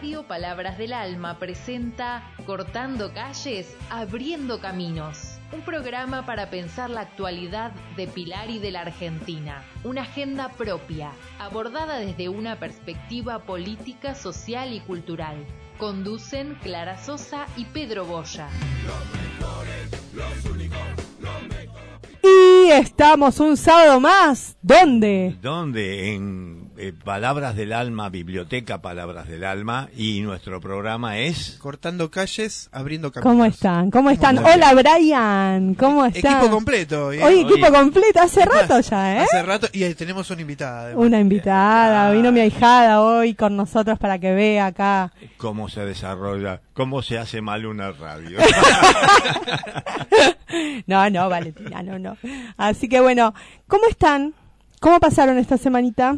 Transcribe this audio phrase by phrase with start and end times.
[0.00, 5.38] Radio Palabras del Alma presenta Cortando Calles, Abriendo Caminos.
[5.52, 9.62] Un programa para pensar la actualidad de Pilar y de la Argentina.
[9.84, 15.36] Una agenda propia, abordada desde una perspectiva política, social y cultural.
[15.76, 18.48] Conducen Clara Sosa y Pedro Boya.
[22.22, 24.56] Y estamos un sábado más.
[24.62, 25.36] ¿Dónde?
[25.42, 26.14] ¿Dónde?
[26.14, 29.88] En eh, Palabras del Alma, Biblioteca Palabras del Alma.
[29.96, 31.58] Y nuestro programa es.
[31.60, 33.30] Cortando calles, abriendo caminos.
[33.32, 33.90] ¿Cómo están?
[33.90, 34.38] ¿Cómo están?
[34.38, 35.74] Hola, Brian.
[35.74, 36.38] ¿Cómo están?
[36.38, 37.06] Equipo completo.
[37.08, 37.24] hoy, ¿eh?
[37.24, 38.20] Hoy equipo Hoy- completo.
[38.20, 39.24] Hace rato ya, ¿eh?
[39.24, 39.66] Hace rato.
[39.72, 40.80] Y ahí tenemos una invitada.
[40.86, 41.04] además.
[41.06, 42.08] Una invitada.
[42.08, 42.12] Ah.
[42.12, 45.12] Vino mi ahijada hoy con nosotros para que vea acá.
[45.36, 46.60] ¿Cómo se desarrolla?
[46.72, 48.38] ¿Cómo se hace mal una radio?
[50.86, 52.16] No, no, Valentina, no, no.
[52.56, 53.34] Así que bueno,
[53.68, 54.34] ¿cómo están?
[54.80, 56.16] ¿Cómo pasaron esta semanita?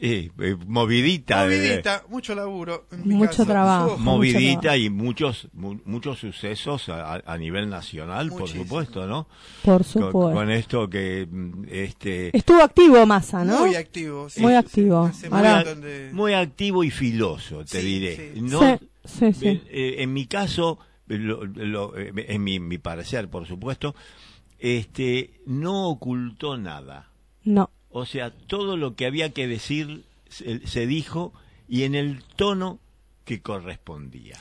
[0.00, 1.44] Eh, eh, movidita.
[1.48, 2.86] de- mucho laburo.
[2.92, 3.46] en mi Mucho caso.
[3.46, 3.94] trabajo.
[3.94, 9.26] Uf, movidita y muchos mu- muchos sucesos a, nivel nacional, por supuesto, ¿no?
[9.64, 10.32] Por supuesto.
[10.32, 13.66] con esto que mm, este Estuvo activo Massa, ¿no?
[13.66, 14.30] Muy activo.
[14.30, 15.02] sí, Muy sí, activo.
[15.08, 18.32] muy, Ahora- a- donde- muy activo y filoso, te Sí, diré.
[18.34, 18.40] sí.
[18.42, 19.62] No, Sí, sí, sí.
[19.70, 23.96] Eh, en mi caso, lo- lo- eh, en mi, mi parecer, por supuesto,
[24.60, 27.08] este, no ocultó nada.
[27.42, 27.70] No.
[27.90, 31.32] O sea, todo lo que había que decir se, se dijo
[31.68, 32.78] y en el tono
[33.24, 34.36] que correspondía.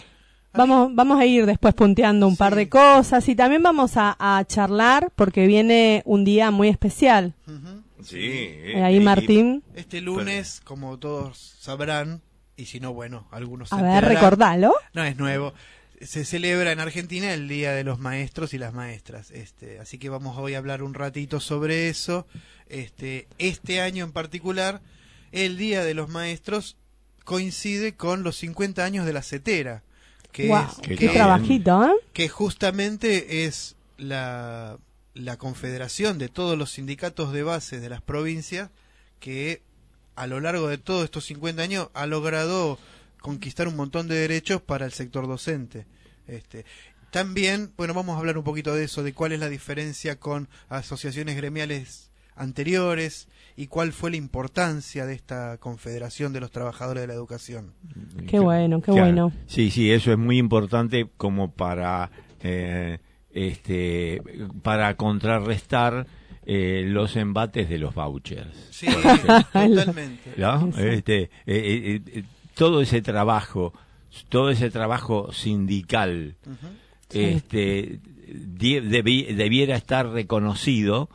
[0.54, 4.44] Vamos, vamos a ir después punteando un par de cosas y también vamos a, a
[4.46, 7.36] charlar porque viene un día muy especial.
[7.48, 7.84] Ujú.
[8.04, 8.18] Sí.
[8.22, 12.22] Eh, ahí Martín, Este lunes, como todos sabrán,
[12.56, 14.74] y si no, bueno, algunos a se ver, enterarán, recordalo.
[14.94, 15.54] No es nuevo.
[16.00, 19.32] Se celebra en Argentina el Día de los Maestros y las Maestras.
[19.32, 22.28] Este, así que vamos hoy a hablar un ratito sobre eso.
[22.68, 24.82] Este, este año en particular,
[25.32, 26.78] el Día de los Maestros
[27.24, 29.84] coincide con los 50 años de la CETERA,
[30.32, 31.92] que, es- Qué que, trabajito, ¿eh?
[32.14, 34.78] que justamente es la,
[35.16, 38.70] la confederación de todos los sindicatos de base de las provincias
[39.20, 39.62] que
[40.16, 42.78] a lo largo de todos estos 50 años ha logrado
[43.20, 45.86] conquistar un montón de derechos para el sector docente.
[46.28, 46.66] Este,
[47.12, 50.50] también, bueno, vamos a hablar un poquito de eso, de cuál es la diferencia con
[50.70, 57.08] asociaciones gremiales anteriores y cuál fue la importancia de esta Confederación de los Trabajadores de
[57.08, 57.74] la Educación.
[58.28, 59.02] Qué bueno, qué Claro.
[59.06, 59.32] bueno.
[59.48, 62.12] Sí, sí, eso es muy importante como para
[62.42, 63.00] eh,
[63.32, 64.22] este
[64.62, 66.06] para contrarrestar
[66.46, 68.56] eh, los embates de los vouchers.
[68.72, 70.32] Sí, totalmente.
[70.96, 71.30] Este, eh,
[72.06, 72.24] eh,
[72.54, 73.74] todo ese trabajo,
[74.30, 76.36] todo ese trabajo sindical,
[77.10, 81.10] este, debi- debiera estar reconocido,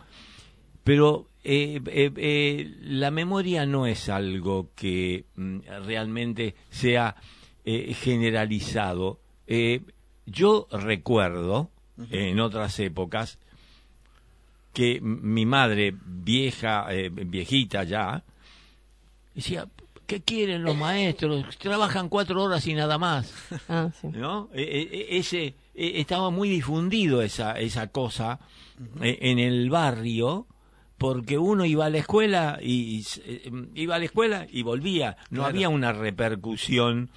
[0.84, 7.16] pero eh, eh, eh, la memoria no es algo que mm, realmente sea
[7.64, 9.20] eh, generalizado.
[9.46, 9.80] Eh,
[10.26, 11.70] yo recuerdo
[12.10, 13.38] en otras épocas
[14.72, 18.24] que mi madre, vieja, eh, viejita ya,
[19.34, 19.68] decía,
[20.06, 21.44] ¿qué quieren los maestros?
[21.58, 23.32] Trabajan cuatro horas y nada más.
[23.68, 24.08] Ah, sí.
[24.08, 24.48] ¿no?
[24.54, 28.38] E- e- ese e- estaba muy difundido esa esa cosa
[29.00, 30.46] en el barrio
[30.98, 35.40] porque uno iba a la escuela y, eh, iba a la escuela y volvía, no
[35.40, 35.48] Claro.
[35.48, 37.10] había una repercusión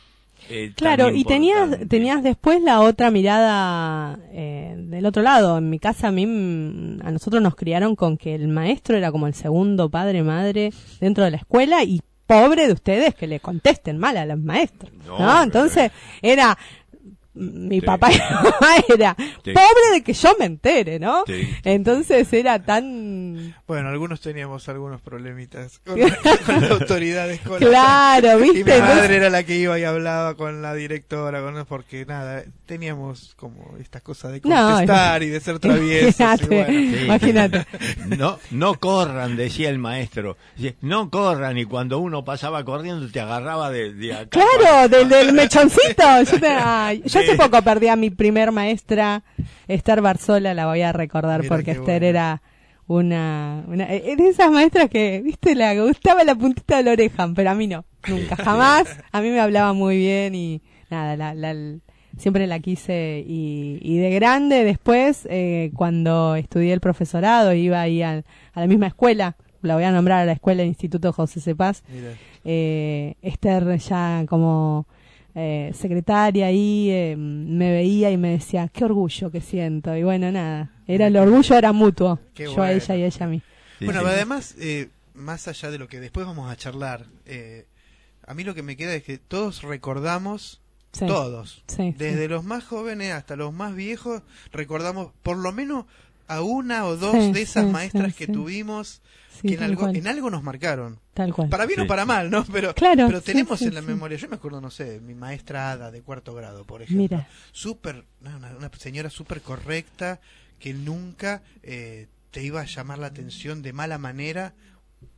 [0.49, 5.57] eh, Claro, y tenías, tenías después la otra mirada eh, del otro lado.
[5.57, 9.11] En mi casa a mí, mm, a nosotros nos criaron con que el maestro era
[9.11, 13.39] como el segundo padre, madre dentro de la escuela y pobre de ustedes que le
[13.39, 14.91] contesten mal a los maestros.
[15.05, 15.91] No, Entonces
[16.21, 16.57] era,
[17.35, 17.85] mi Sí.
[17.85, 19.51] papá y mi mamá era Sí.
[19.53, 21.23] pobre de que yo me entere, ¿no?
[21.27, 21.49] Sí.
[21.63, 23.55] Entonces era tan...
[23.67, 25.99] Bueno, algunos teníamos algunos problemitas con,
[26.45, 27.69] con la autoridad escolar.
[27.69, 28.75] Claro, Y mi ¿viste?
[28.75, 33.33] Entonces- madre era la que iba y hablaba con la directora, con, porque nada, teníamos
[33.35, 36.19] como estas cosas de No, contestar y de ser traviesos.
[36.19, 36.67] Imagínate, bueno.
[36.97, 37.03] Sí.
[37.05, 37.65] imagínate.
[38.17, 40.37] No, no corran, decía el maestro.
[40.81, 44.39] No corran, y cuando uno pasaba corriendo te agarraba de, de acá.
[44.59, 46.03] Claro, del, del mechoncito.
[46.31, 49.23] Yo, te- ay, yo hace poco perdí a mi primer maestra,
[49.67, 52.05] Esther Barzola, la voy a recordar Mira porque Esther bueno.
[52.07, 52.41] era
[52.87, 57.29] una, una eh, de esas maestras que, viste, le gustaba la puntita de la oreja,
[57.35, 58.99] pero a mí no, nunca, jamás.
[59.11, 61.77] A mí me hablaba muy bien y nada, la, la-
[62.17, 68.01] siempre la quise y, y de grande después, eh, cuando estudié el profesorado, iba ahí
[68.03, 68.23] al-
[68.53, 71.81] a la misma escuela, la voy a nombrar a la escuela del Instituto José Cepaz,
[72.45, 74.85] eh, Esther ya como
[75.35, 79.95] eh, secretaria ahí eh, me veía y me decía, qué orgullo que siento.
[79.95, 83.29] Y bueno, nada, era el orgullo era mutuo, Qué yo a ella y ella a
[83.29, 83.41] mí.
[83.79, 84.07] Sí, bueno, sí.
[84.07, 87.65] además, eh, más allá de lo que después vamos a charlar, eh,
[88.25, 90.61] a mí lo que me queda es que todos recordamos,
[90.93, 91.05] Sí.
[91.07, 92.27] todos, Sí, desde sí.
[92.29, 94.21] los más jóvenes hasta los más viejos,
[94.53, 95.83] recordamos por lo menos
[96.27, 98.31] a una o dos Sí, de esas sí, maestras sí, que sí.
[98.31, 99.01] tuvimos
[99.41, 99.95] Sí, que en algo, cual.
[99.95, 100.99] en algo nos marcaron.
[101.13, 101.49] Tal cual.
[101.49, 101.85] Para bien Sí.
[101.85, 102.45] o para mal, ¿no?
[102.45, 103.87] Pero, Claro, pero tenemos sí, en la sí.
[103.87, 107.01] memoria, yo me acuerdo, no sé, mi maestra Ada de cuarto grado, por ejemplo.
[107.03, 107.27] Mira.
[108.21, 110.19] Una, una señora súper correcta
[110.59, 114.53] que nunca eh, te iba a llamar la atención de mala manera.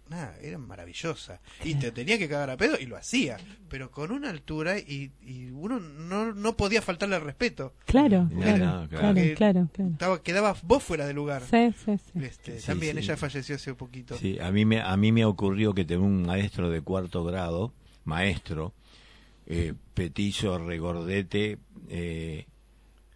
[0.09, 1.41] Nada, era maravillosa.
[1.63, 3.37] Y te tenía que cagar a pedo y lo hacía,
[3.69, 7.73] pero con una altura y, y uno no, no podía faltarle al respeto.
[7.85, 8.89] Claro, No, claro, no, claro.
[8.89, 9.91] claro, Que claro, claro.
[9.91, 11.43] Estaba, quedabas vos fuera de lugar.
[11.49, 12.19] Sí, sí, sí.
[12.23, 13.03] Este, Sí, también sí.
[13.03, 14.17] ella falleció hace poquito.
[14.17, 17.73] Sí, a mí me a mí me ocurrió que tengo un maestro de cuarto grado,
[18.05, 18.73] maestro,
[19.45, 21.57] eh, petizo, regordete,
[21.89, 22.45] eh,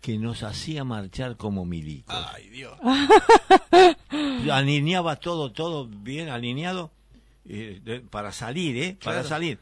[0.02, 2.16] que nos hacía marchar como milicos.
[2.34, 2.74] Ay, Dios.
[4.52, 6.92] Alineaba todo, todo bien alineado
[7.48, 8.98] eh, de- para salir, ¿eh?
[9.04, 9.28] Para Claro.
[9.30, 9.60] salir.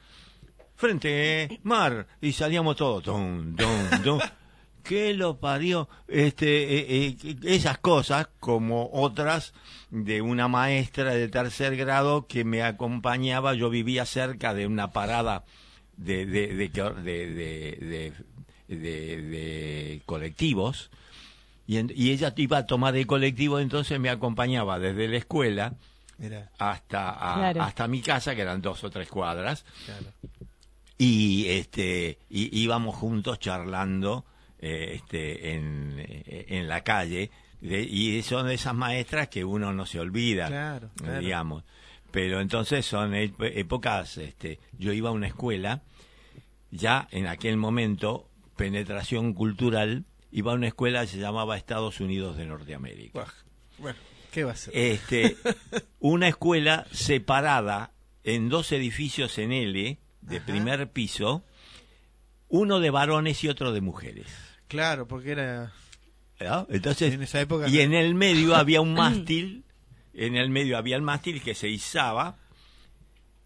[0.75, 3.03] Frente, mar, y salíamos todos.
[3.03, 4.19] Tum, tum, tum.
[4.81, 5.89] ¿Qué lo parió?
[6.07, 9.53] Este, eh, eh, esas cosas, como otras
[9.91, 15.43] de una maestra de tercer grado que me acompañaba, yo vivía cerca de una parada
[15.97, 18.13] de, de, de, de, de-
[18.69, 20.89] de- de- de colectivos,
[21.69, 25.75] y, en- y ella iba a tomar el colectivo, entonces me acompañaba desde la escuela
[26.57, 27.61] hasta, a- Claro.
[27.61, 30.07] hasta mi casa, que eran dos o tres cuadras, claro.
[30.97, 34.25] y este y íbamos juntos charlando
[34.59, 37.29] eh, este en, eh, en la calle
[37.61, 41.19] de- y son de esas maestras que uno no se olvida Claro, claro.
[41.21, 41.63] digamos
[42.11, 45.83] pero entonces son épocas este yo iba a una escuela
[46.71, 48.27] ya en aquel momento
[48.57, 53.25] penetración cultural iba a una escuela que se llamaba Estados Unidos de Norteamérica.
[53.77, 53.97] Bueno,
[54.31, 54.75] ¿qué va a ser?
[54.75, 55.37] este,
[55.99, 57.91] una escuela separada
[58.23, 60.45] en dos edificios en L de Ajá.
[60.45, 61.43] primer piso,
[62.47, 64.27] uno de varones y otro de mujeres.
[64.67, 65.71] Claro, porque era
[66.39, 66.67] ¿verdad?
[66.69, 67.67] Entonces, en esa época.
[67.67, 69.65] y en el medio había un mástil,
[70.13, 72.37] en el medio había el mástil que se izaba,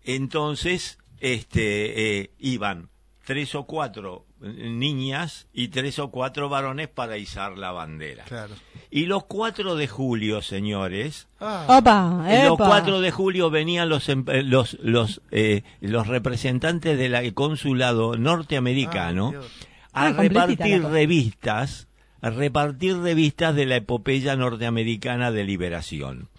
[0.03, 2.89] entonces este eh, iban
[3.25, 8.23] tres o cuatro eh, niñas y tres o cuatro varones para izar la bandera.
[8.25, 8.53] Claro.
[8.91, 12.67] Y los 4 de julio, señores, Ah, Opa, los epa.
[12.67, 19.31] 4 de julio venían los em- eh, los los eh, los representantes del consulado norteamericano
[19.31, 19.45] Dios.
[19.93, 21.87] a Ah, repartir revistas,
[22.21, 26.29] a repartir revistas de la epopeya norteamericana de liberación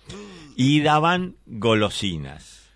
[0.57, 2.71] y daban golosinas.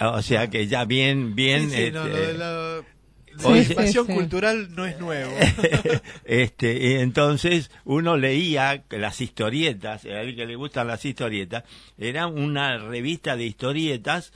[0.00, 2.91] O sea que ya bien bien Sí, sí, no, lo este,
[3.38, 3.98] la, sí, sí.
[4.12, 5.32] cultural no es nuevo.
[6.24, 11.64] este, y entonces uno leía las historietas, a alguien que le gustan las historietas,
[11.98, 14.32] era una revista de historietas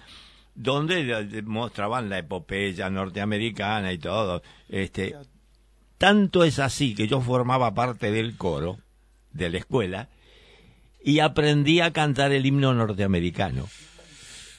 [0.55, 4.43] donde mostraban la epopeya norteamericana y todo.
[4.69, 5.15] Este,
[5.99, 8.79] tanto es así que yo formaba parte del coro
[9.33, 10.09] de la escuela
[11.05, 13.69] y aprendí a cantar el himno norteamericano.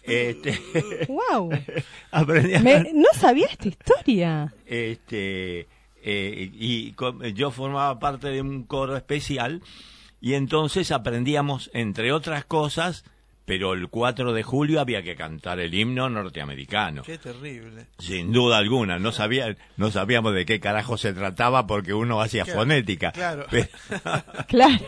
[0.07, 0.59] Este,
[1.09, 1.49] Wow.
[2.11, 4.53] aprendí a Me- no sabía esta historia.
[4.65, 5.67] este
[6.03, 6.95] eh, y
[7.33, 9.61] yo formaba parte de un coro especial
[10.21, 13.03] y entonces aprendíamos entre otras cosas
[13.45, 17.87] pero el 4 de julio había que cantar el himno norteamericano Qué terrible.
[17.97, 22.43] sin duda alguna no sabía no sabíamos de qué carajo se trataba porque uno hacía
[22.45, 23.45] Claro, fonética claro.
[24.47, 24.85] Claro.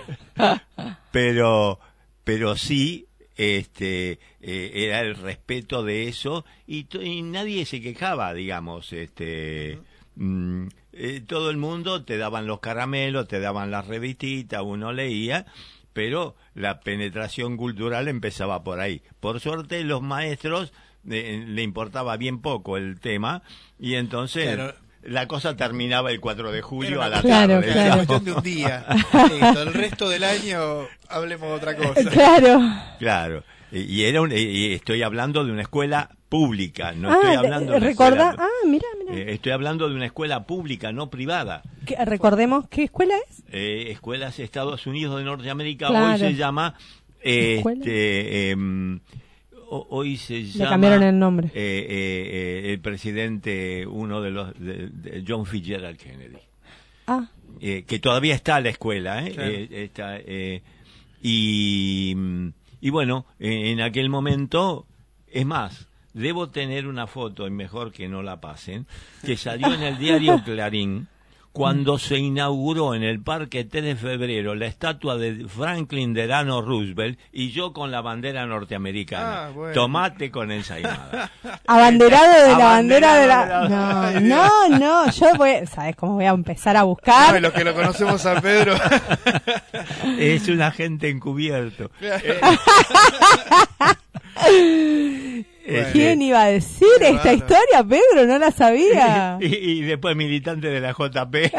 [1.11, 1.79] pero
[2.23, 3.07] pero sí
[3.39, 6.87] este eh, era el respeto de eso y,
[7.23, 9.79] nadie se quejaba digamos este
[10.15, 15.45] mm, eh, todo el mundo te daban los caramelos te daban las revistitas uno leía
[15.93, 20.73] pero la penetración cultural empezaba por ahí por suerte los maestros
[21.09, 23.41] eh, le importaba bien poco el tema
[23.79, 24.88] y entonces Claro.
[25.03, 27.95] La cosa terminaba el 4 de julio a la Claro, tarde Era claro.
[27.95, 28.85] cuestión de un día.
[29.31, 31.93] Listo, el resto del año hablemos de otra cosa.
[32.11, 32.61] Claro.
[32.99, 37.35] Claro, y, y era un- y- estoy hablando de una escuela pública, no ah, estoy
[37.35, 39.13] hablando de una recordá- escuela, Ah, mira, mira.
[39.15, 41.63] eh, estoy hablando de una escuela pública, no privada.
[41.85, 43.41] ¿Qué- recordemos qué escuela es.
[43.51, 46.13] Eh, escuelas Estados Unidos de Norteamérica Claro.
[46.13, 46.75] hoy se llama
[47.21, 47.79] eh, ¿Escuela?
[47.79, 48.99] este, em,
[49.69, 51.47] hoy se llama cambiaron el nombre.
[51.47, 56.37] eh, eh, eh, el presidente uno de los de- de John Fitzgerald Kennedy
[57.07, 57.27] Ah,
[57.61, 59.31] eh, que todavía está la escuela, ¿eh?
[59.31, 59.49] Claro.
[59.51, 60.61] Eh, está, eh,
[61.21, 62.47] y, mm,
[62.81, 64.85] y bueno, en aquel momento,
[65.27, 68.85] es más, debo tener una foto, y mejor que no la pasen,
[69.25, 71.07] que salió en el diario Clarín
[71.51, 77.19] cuando se inauguró en el Parque 3 de Febrero la estatua de Franklin Delano Roosevelt
[77.31, 79.45] y yo con la bandera norteamericana.
[79.45, 79.73] Ah, bueno.
[79.73, 81.31] Tomate con ensaimada.
[81.67, 83.67] Abanderado de la bandera de Abanderado de
[84.19, 84.19] la...
[84.19, 84.21] No,
[84.69, 85.65] no, no, yo voy...
[85.67, 87.35] ¿Sabes cómo voy a empezar a buscar?
[87.35, 88.75] Ay, los que lo conocemos a Pedro.
[90.19, 91.91] es un agente encubierto.
[95.71, 98.25] Eh, ¿Quién iba a decir esta historia, Pedro?
[98.25, 99.37] No la sabía.
[99.41, 101.35] y, y después militante de la JP.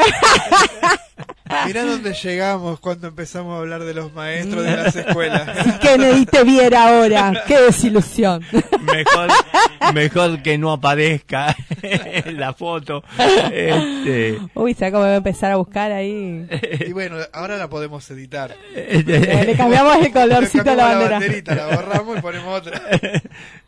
[1.66, 5.48] Mirá dónde llegamos cuando empezamos a hablar de los maestros de las escuelas.
[5.64, 8.44] Si Kennedy te viera ahora, qué desilusión.
[8.82, 9.28] mejor,
[9.92, 13.02] mejor que no aparezca en la foto.
[13.52, 16.46] Este, Uy, ¿sabes cómo voy a empezar a buscar ahí?
[16.86, 18.54] Y bueno, ahora la podemos editar.
[18.74, 21.54] este, Le cambiamos el colorcito a la bandera.
[21.56, 22.80] la borramos y ponemos otra.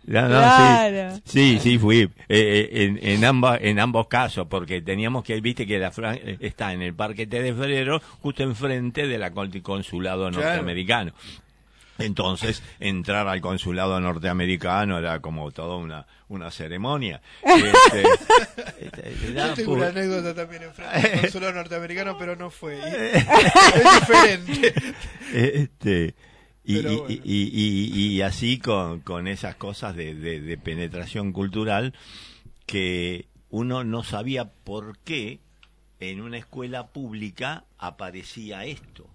[0.05, 1.15] No, no, Claro.
[1.25, 5.41] sí, sí, sí, fui eh, eh, en, en, ambas, en ambos casos, porque teníamos que,
[5.41, 9.23] viste que la fran- eh, está en el Parque T de Febrero, justo enfrente del
[9.63, 10.45] consulado Claro.
[10.47, 11.13] norteamericano.
[11.99, 17.21] Entonces, entrar al consulado norteamericano era como toda una, una ceremonia.
[17.43, 18.03] Este,
[18.81, 22.77] este, era Yo tengo pu- una anécdota también en del consulado norteamericano, pero no fue.
[22.77, 22.81] Y-
[23.79, 24.75] es diferente.
[25.33, 26.15] Este,
[26.65, 27.23] y, Pero y- bueno.
[27.25, 27.51] y-
[27.95, 31.93] y- y así con, con esas cosas de, de- de penetración cultural
[32.67, 35.41] que uno no sabía por qué
[36.01, 39.07] en una escuela pública aparecía esto.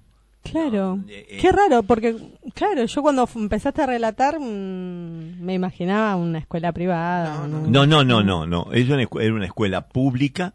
[0.44, 1.00] Claro.
[1.10, 1.38] Eh, eh.
[1.42, 2.16] Qué raro, porque,
[2.54, 7.46] claro, yo cuando empezaste a relatar mm, me imaginaba una escuela privada.
[7.48, 7.68] No, ¿no?
[7.68, 8.72] No, no, no, no, no.
[8.72, 10.54] Es una era una escuela pública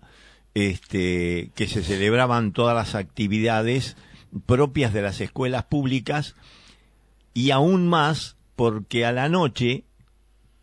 [0.55, 3.97] este, que se celebraban todas las actividades
[4.47, 6.35] propias de las escuelas públicas
[7.35, 9.85] y aún más porque a la noche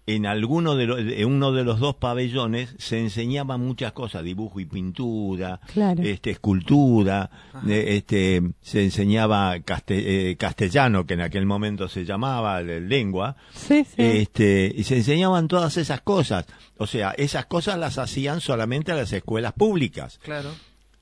[0.06, 4.60] en alguno de los, en uno de los dos pabellones se enseñaban muchas cosas, dibujo
[4.60, 6.02] y pintura, Claro.
[6.02, 7.30] este, escultura,
[7.68, 13.84] eh, este, se enseñaba caste- eh, castellano, que en aquel momento se llamaba lengua, Sí,
[13.84, 13.94] sí.
[14.02, 16.48] este, y se enseñaban todas esas cosas.
[16.78, 20.20] O sea, esas cosas las hacían solamente a las escuelas públicas.
[20.24, 20.50] Claro.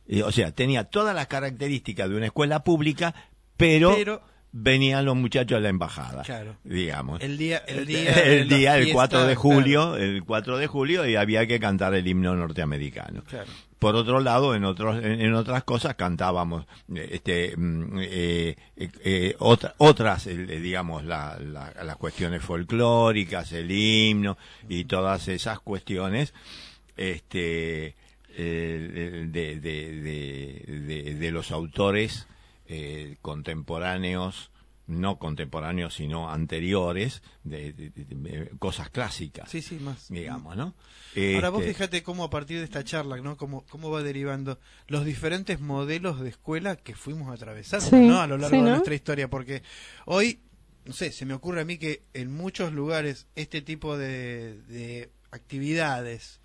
[0.10, 3.16] Eh, o sea, tenía todas las características de una escuela pública,
[3.56, 4.22] pero, Pero-
[4.60, 6.24] venían los muchachos de la embajada.
[6.24, 6.56] Claro.
[6.64, 7.22] Digamos.
[7.22, 9.40] El día, el día, el, día, el fiesta, 4 de claro.
[9.42, 13.24] julio, el 4 de julio, y había que cantar el himno norteamericano.
[13.24, 13.50] Claro.
[13.80, 19.76] Por otro lado, en otros, en, otras cosas cantábamos, este, mm, eh, eh, eh, otra-
[19.78, 24.36] otras, eh, digamos, la- la- las cuestiones folclóricas, el himno
[24.68, 26.34] y todas esas cuestiones,
[26.96, 27.96] este,
[28.36, 32.28] eh, de, de, de, de- de los autores
[32.68, 34.52] eh, contemporáneos,
[34.88, 40.08] no contemporáneos, sino anteriores, de, de- de- de cosas clásicas, Sí, sí, más.
[40.10, 40.76] digamos, ¿no?
[41.36, 43.36] Ahora vos Este, fíjate cómo a partir de esta charla, ¿no?
[43.36, 48.22] Cómo, cómo va derivando los diferentes modelos de escuela que fuimos atravesando, Sí, ¿no?
[48.22, 49.62] A lo largo sí, de nuestra historia, porque
[50.06, 50.40] hoy,
[50.86, 55.10] no sé, se me ocurre a mí que en muchos lugares este tipo de, de
[55.32, 56.40] actividades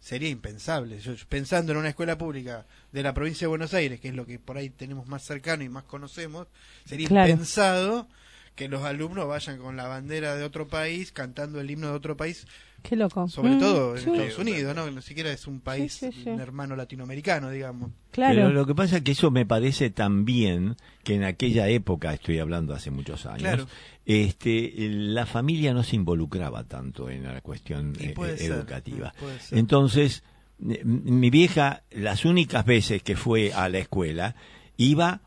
[0.00, 0.98] sería impensable.
[1.00, 4.26] Yo, pensando en una escuela pública de la provincia de Buenos Aires, que es lo
[4.26, 6.46] que por ahí tenemos más cercano y más conocemos,
[6.84, 7.30] sería Claro.
[7.30, 8.08] impensado
[8.54, 12.16] que los alumnos vayan con la bandera de otro país, cantando el himno de otro
[12.16, 12.46] país,
[12.82, 13.28] Qué loco.
[13.28, 14.90] sobre Mm, todo en sí, Estados Unidos, ¿no?
[14.90, 16.28] Ni siquiera es un país, sí, sí.
[16.30, 17.90] un hermano latinoamericano, digamos.
[18.12, 18.34] Claro.
[18.34, 22.38] Pero lo que pasa es que eso me parece también que en aquella época, estoy
[22.38, 23.66] hablando hace muchos años, Claro.
[24.06, 29.12] Este, la familia no se involucraba tanto en la cuestión eh, eh, educativa.
[29.40, 29.58] ser.
[29.58, 30.22] Entonces,
[30.68, 34.36] eh, mi vieja, las únicas veces que fue a la escuela,
[34.76, 35.20] iba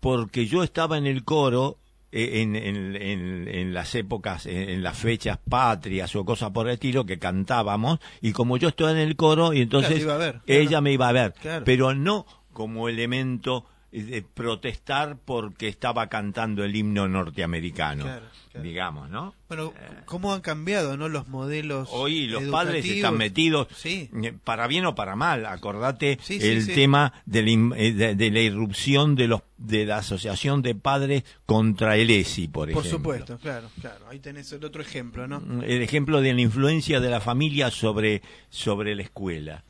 [0.00, 1.78] porque yo estaba en el coro
[2.12, 6.74] eh, en, en, en, en las épocas, en, las fechas patrias o cosas por el
[6.74, 10.14] estilo que cantábamos y como yo estaba en el coro y entonces Claro, te iba
[10.14, 10.82] a ver, ella claro.
[10.82, 11.64] me iba a ver, Claro.
[11.64, 13.64] pero no como elemento
[14.02, 18.64] de protestar porque estaba cantando el himno norteamericano, Claro, claro.
[18.64, 19.34] digamos, ¿no?
[19.48, 19.72] Bueno,
[20.04, 21.08] cómo han cambiado, ¿no?
[21.08, 21.88] Los modelos.
[21.92, 24.10] Hoy los padres están metidos, Sí.
[24.22, 25.46] eh, para bien o para mal.
[25.46, 29.86] Acordate Sí, sí, el tema de la, eh, de, de la irrupción de los de
[29.86, 32.90] la asociación de padres contra el ESI, por Por ejemplo.
[32.90, 34.06] supuesto, claro, claro.
[34.08, 35.62] Ahí tenés el otro ejemplo, ¿no?
[35.62, 38.20] El ejemplo de la influencia de la familia sobre
[38.50, 39.64] sobre la escuela.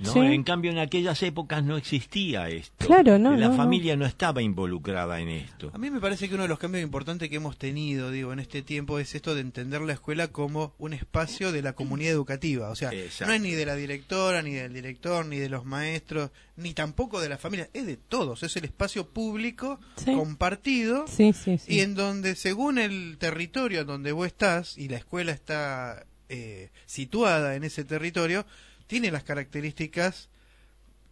[0.00, 0.12] ¿No?
[0.12, 0.18] Sí.
[0.20, 2.86] En cambio, en aquellas épocas no existía esto.
[2.86, 3.56] Claro, no, La no, no.
[3.56, 5.70] familia no estaba involucrada en esto.
[5.74, 8.38] A mí me parece que uno de los cambios importantes que hemos tenido, digo, en
[8.38, 12.70] este tiempo es esto de entender la escuela como un espacio de la comunidad educativa.
[12.70, 13.26] O sea, Exacto.
[13.26, 17.20] no es ni de la directora, ni del director, ni de los maestros, ni tampoco
[17.20, 18.42] de la familia, es de todos.
[18.42, 20.12] Es el espacio público Sí.
[20.14, 21.74] compartido Sí, sí, sí.
[21.74, 27.54] y en donde según el territorio donde vos estás y la escuela está eh, situada
[27.56, 28.44] en ese territorio,
[28.88, 30.28] tiene las características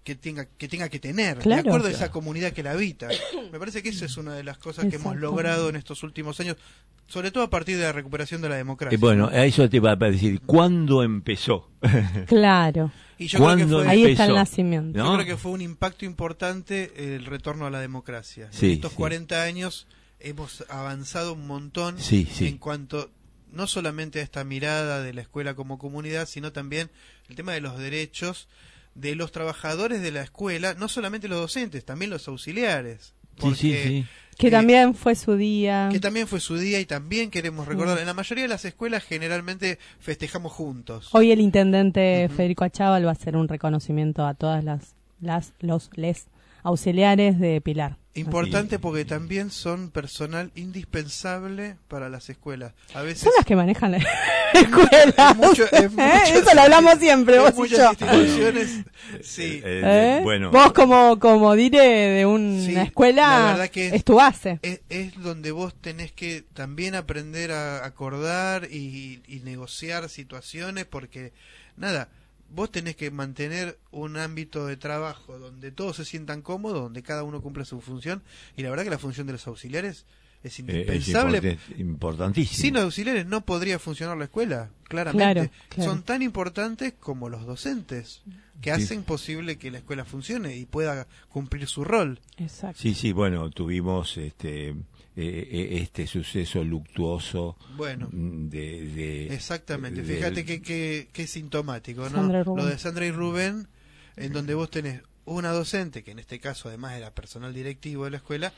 [0.03, 1.63] que tenga que tenga que tener Claro.
[1.63, 3.09] de acuerdo a esa comunidad que la habita
[3.53, 6.39] me parece que eso es una de las cosas que hemos logrado en estos últimos
[6.41, 6.57] años
[7.09, 9.77] sobre todo a partir de la recuperación de la democracia Eh, bueno, a eso te
[9.79, 11.71] iba a decir, ¿cuándo empezó?
[12.27, 12.91] Claro.
[13.19, 14.99] y yo creo que ¿cuándo fue Ahí está el nacimiento.
[14.99, 18.49] Yo creo que fue un impacto importante el retorno a la democracia.
[18.53, 18.97] Sí, en estos sí.
[18.97, 19.87] 40 años
[20.21, 22.47] hemos avanzado un montón Sí, sí.
[22.49, 23.11] en cuanto
[23.51, 26.91] no solamente a esta mirada de la escuela como comunidad, sino también
[27.29, 28.49] el tema de los derechos
[28.95, 33.15] de los trabajadores de la escuela, no solamente los docentes, también los auxiliares.
[33.39, 34.07] Sí, sí, Porque, sí.
[34.39, 35.89] Que eh, también fue su día.
[35.91, 37.99] que también fue su día y también queremos recordar.
[37.99, 41.09] En la mayoría de las escuelas generalmente festejamos juntos.
[41.13, 42.29] Hoy el intendente.
[42.35, 46.27] Federico Achával va a hacer un reconocimiento a todas las, las los les
[46.63, 47.99] auxiliares de Pilar.
[48.17, 52.73] Importante porque también son personal indispensable para las escuelas.
[52.95, 53.99] A veces Son las que manejan la
[54.55, 55.35] escuela.
[55.35, 55.89] mucho- ¿Eh?
[56.33, 57.91] Eso lo hablamos siempre, vos y muchas yo.
[57.91, 58.71] instituciones,
[59.23, 59.61] sí.
[59.65, 60.21] Eh, ¿Eh?
[60.23, 64.15] Bueno, Vos como, como dire de una Sí, la escuela verdad que es, es- tu
[64.17, 64.59] base.
[64.63, 71.33] Es, es donde vos tenés que también aprender a acordar y, y negociar situaciones porque,
[71.77, 72.09] nada,
[72.51, 77.23] vos tenés que mantener un ámbito de trabajo donde todos se sientan cómodos, donde cada
[77.23, 78.23] uno cumpla su función
[78.57, 80.07] y la verdad que la función de los auxiliares
[80.43, 81.39] es eh, es indispensable.
[81.39, 82.61] importe- importantísimo.
[82.63, 85.19] Sin los auxiliares no podría funcionar la escuela, claramente.
[85.49, 85.91] Claro, claro.
[85.91, 88.23] Son tan importantes como los docentes,
[88.61, 88.83] que Sí.
[88.83, 92.21] hacen posible que la escuela funcione y pueda cumplir su rol.
[92.39, 92.81] Exacto.
[92.81, 94.75] Sí, sí, bueno, tuvimos este eh,
[95.51, 98.09] eh, este suceso luctuoso Bueno.
[98.13, 102.23] mm, de, de- Exactamente, fíjate que, que, que es sintomático, ¿no?
[102.45, 103.67] Lo de Sandra y Rubén,
[104.17, 108.11] en donde vos tenés una docente, que en este caso además era personal directivo de
[108.11, 108.53] la escuela,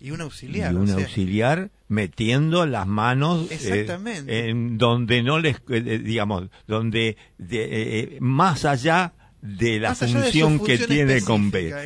[0.00, 0.74] y un y auxiliar.
[0.74, 3.86] un o sea, auxiliar metiendo las manos eh,
[4.28, 9.94] en donde no les eh, eh, digamos donde de, eh, más allá de la de
[10.22, 11.20] función que tiene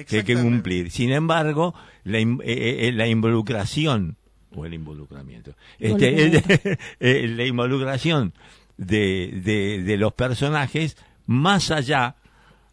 [0.07, 0.91] que, que cumplir.
[0.91, 4.17] Sin embargo la, in- eh, eh, la involucración
[4.55, 8.33] o el involucramiento este, eh, la involucración
[8.79, 12.16] de, de, de los personajes más allá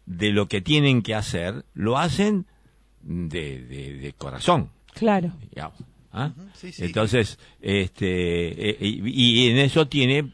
[0.06, 2.46] de lo que tienen que hacer lo hacen
[3.02, 5.32] de, de, de corazón Claro.
[5.50, 5.78] digamos,
[6.12, 6.30] ¿ah?
[6.54, 6.84] Sí, sí.
[6.84, 10.30] Entonces, este, eh, y, y en eso tiene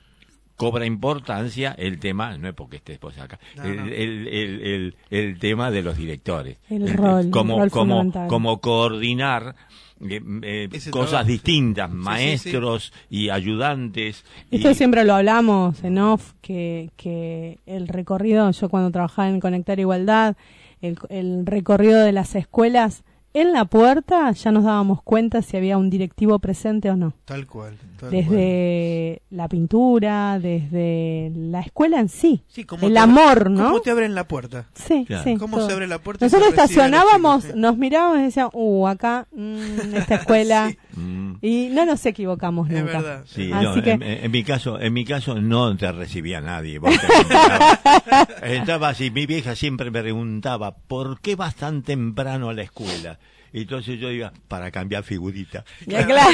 [0.57, 3.87] cobra importancia el tema, no es porque estés vos acá, No, el, no.
[3.87, 6.59] el, el, el- el tema de los directores.
[6.68, 9.55] El Eh, rol, el como, rol como, como coordinar
[10.03, 11.29] eh, eh, cosas trabajo.
[11.29, 12.03] distintas, sí, sí.
[12.03, 14.25] maestros y ayudantes.
[14.51, 19.40] Esto y- siempre lo hablamos en off, que, que el recorrido, yo cuando trabajaba en
[19.40, 20.37] Conectar Igualdad,
[20.83, 25.79] el, el recorrido de las escuelas, en la puerta ya nos dábamos cuenta si había
[25.79, 27.14] un directivo presente o no.
[27.25, 27.77] Tal cual.
[27.99, 28.11] tal cual.
[28.11, 32.43] Desde la pintura, desde la escuela en sí.
[32.49, 33.64] Sí, como el te- amor, ¿no?
[33.66, 34.66] ¿Cómo te abren la puerta?
[34.75, 35.25] Sí, Claro.
[35.25, 35.37] sí.
[35.37, 35.66] ¿Cómo todo.
[35.69, 36.25] se abre la puerta?
[36.27, 40.73] Nosotros estacionábamos, chicos, nos mirábamos y decíamos, uh, acá, mm, esta escuela.
[40.93, 43.01] Mm, Y no nos equivocamos Es nunca.
[43.01, 43.25] verdad.
[43.25, 46.81] Sí, Así no, que- en, en mi caso, en mi caso no te recibía nadie.
[46.81, 47.79] Vos te entrabas,
[48.43, 53.20] entrabas y mi vieja siempre me preguntaba, ¿por qué vas tan temprano a la escuela?
[53.53, 55.65] Y entonces yo iba, para cambiar figurita.
[55.87, 56.31] Ya, claro.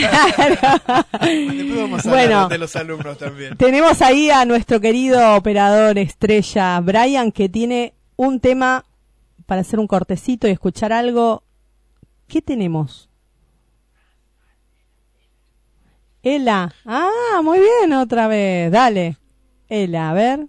[1.22, 2.48] Después vamos a Bueno.
[2.48, 3.56] de los alumnos también.
[3.56, 8.84] Tenemos ahí a nuestro querido operador estrella Brian que tiene un tema
[9.46, 11.42] para hacer un cortecito y escuchar algo.
[12.28, 13.08] ¿Qué tenemos?
[16.22, 16.74] Ela.
[16.84, 18.70] Ah, muy bien, otra vez.
[18.72, 19.16] Dale.
[19.68, 20.46] Ela, a ver.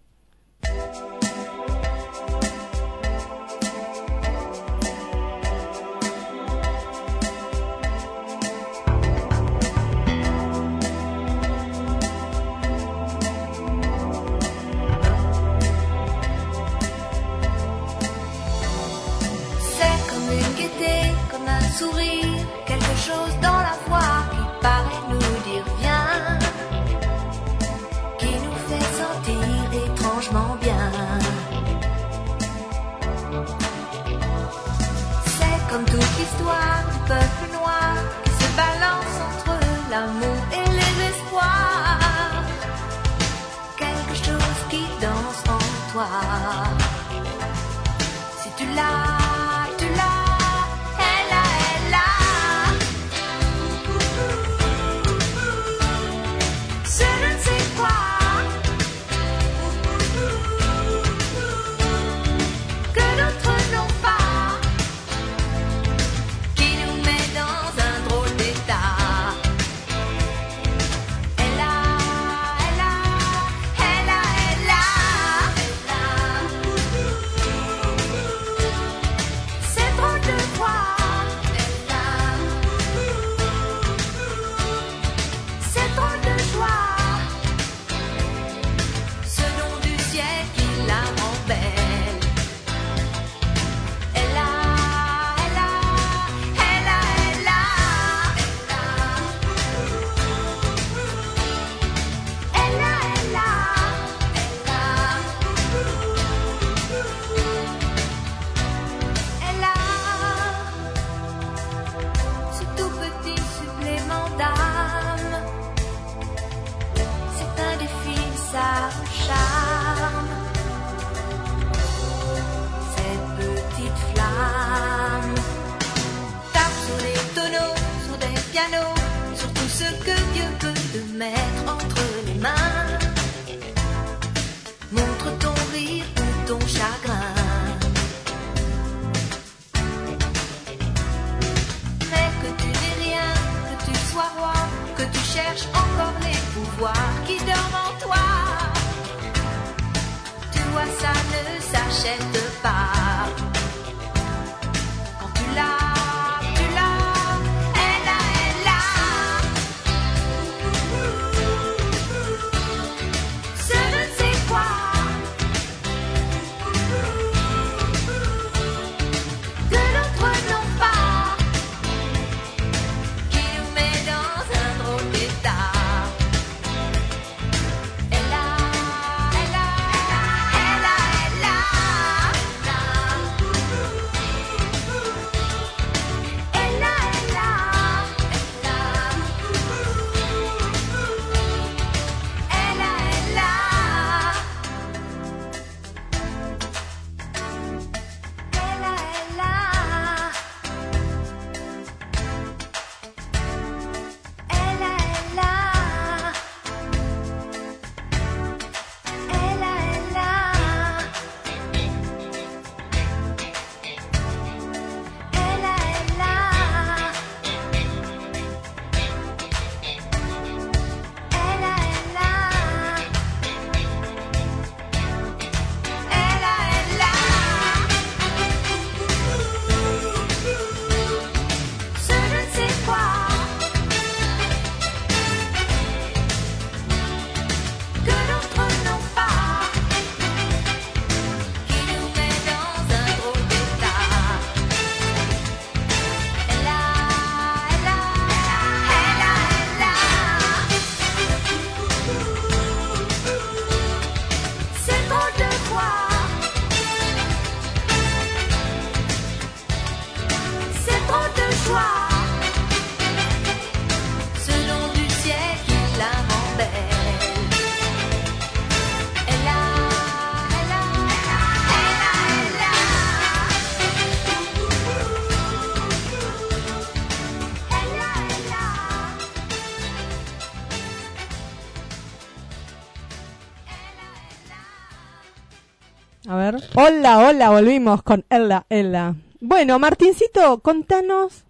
[286.79, 289.15] Hola, hola, volvimos con Ella, Ella.
[289.41, 291.43] Bueno, Martincito, contanos,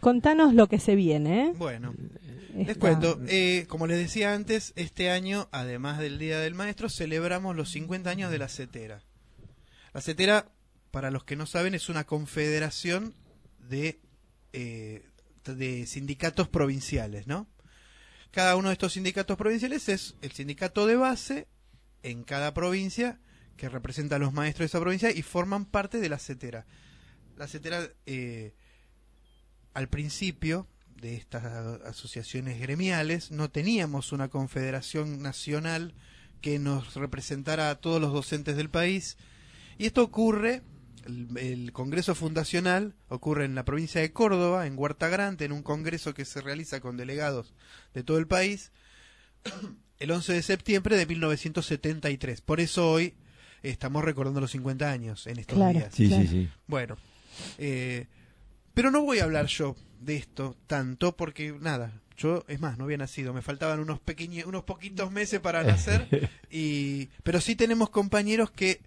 [0.00, 1.48] contanos lo que se viene.
[1.48, 1.52] ¿eh?
[1.58, 1.94] Bueno,
[2.54, 3.20] les cuento.
[3.28, 8.08] eh, como les decía antes, este año, además del Día del Maestro, celebramos los 50
[8.08, 9.02] años de la CETERA.
[9.92, 10.46] La CETERA,
[10.90, 13.12] para los que no saben, es una confederación
[13.68, 14.00] de,
[14.54, 15.04] eh,
[15.44, 17.46] de sindicatos provinciales, ¿no?
[18.30, 21.46] Cada uno de estos sindicatos provinciales es el sindicato de base
[22.02, 23.20] en cada provincia
[23.56, 26.66] que representa a los maestros de esa provincia y forman parte de la CETERA.
[27.36, 28.54] La CETERA, eh,
[29.74, 30.66] al principio
[31.00, 31.44] de estas
[31.84, 35.94] asociaciones gremiales, no teníamos una confederación nacional
[36.40, 39.16] que nos representara a todos los docentes del país.
[39.78, 40.62] Y esto ocurre,
[41.04, 45.62] el, el Congreso Fundacional ocurre en la provincia de Córdoba, en Huerta Grande, en un
[45.62, 47.54] congreso que se realiza con delegados
[47.94, 48.72] de todo el país,
[49.98, 52.40] el 11 de septiembre de 1973.
[52.40, 53.14] Por eso hoy
[53.62, 55.78] estamos recordando los 50 años en estos Claro.
[55.78, 55.94] días.
[55.94, 56.22] Sí, Claro.
[56.22, 56.48] sí, sí.
[56.66, 56.96] Bueno,
[57.58, 58.06] eh,
[58.74, 62.84] pero no voy a hablar yo de esto tanto porque nada, yo es más, no
[62.84, 67.90] había nacido, me faltaban unos pequeños, unos poquitos meses para nacer y pero sí tenemos
[67.90, 68.80] compañeros que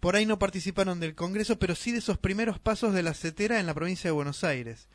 [0.00, 3.60] por ahí no participaron del Congreso, pero sí de esos primeros pasos de la CETERA
[3.60, 4.88] en la provincia de Buenos Aires.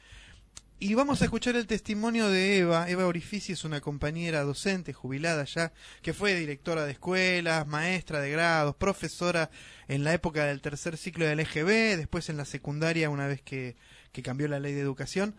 [0.78, 2.90] Y vamos a escuchar el testimonio de Eva.
[2.90, 8.30] Eva Orifici es una compañera docente jubilada ya, que fue directora de escuelas, maestra de
[8.30, 9.50] grados, profesora
[9.88, 13.78] en la época del tercer ciclo del EGB, después en la secundaria una vez que,
[14.12, 15.38] que cambió la ley de educación.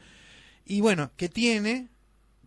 [0.64, 1.90] Y bueno, que tiene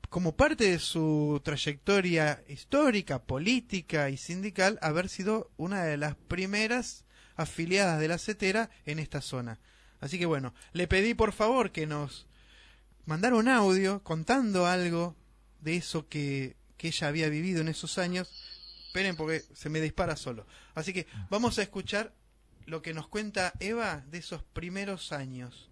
[0.10, 7.06] como parte de su trayectoria histórica, política y sindical, haber sido una de las primeras
[7.36, 9.60] afiliadas de la CETERA en esta zona.
[9.99, 12.29] Así que bueno, le pedí por favor que nos
[13.06, 15.16] mandara un audio contando algo
[15.62, 18.30] de eso que, que ella había vivido en esos años.
[18.88, 20.48] Esperen porque se me dispara solo.
[20.74, 22.14] Así que vamos a escuchar
[22.66, 25.68] lo que nos cuenta Eva de esos primeros años.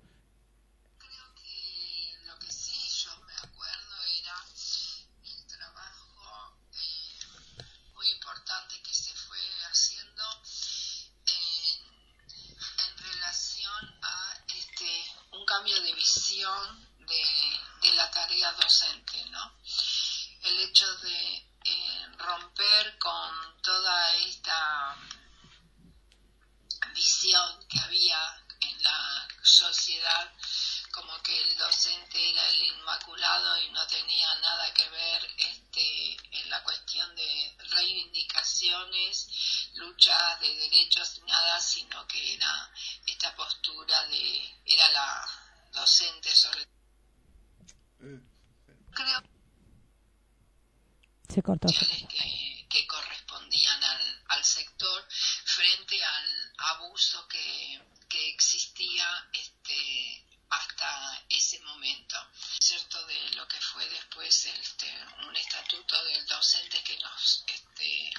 [51.47, 51.67] Se cortó.
[51.69, 55.07] sociales que, que correspondían al, al sector
[55.45, 62.17] frente al abuso que, que existía este, hasta ese momento,
[62.59, 63.05] ¿cierto?
[63.07, 64.93] De lo que fue después este,
[65.27, 68.11] un estatuto del docente que nos, este,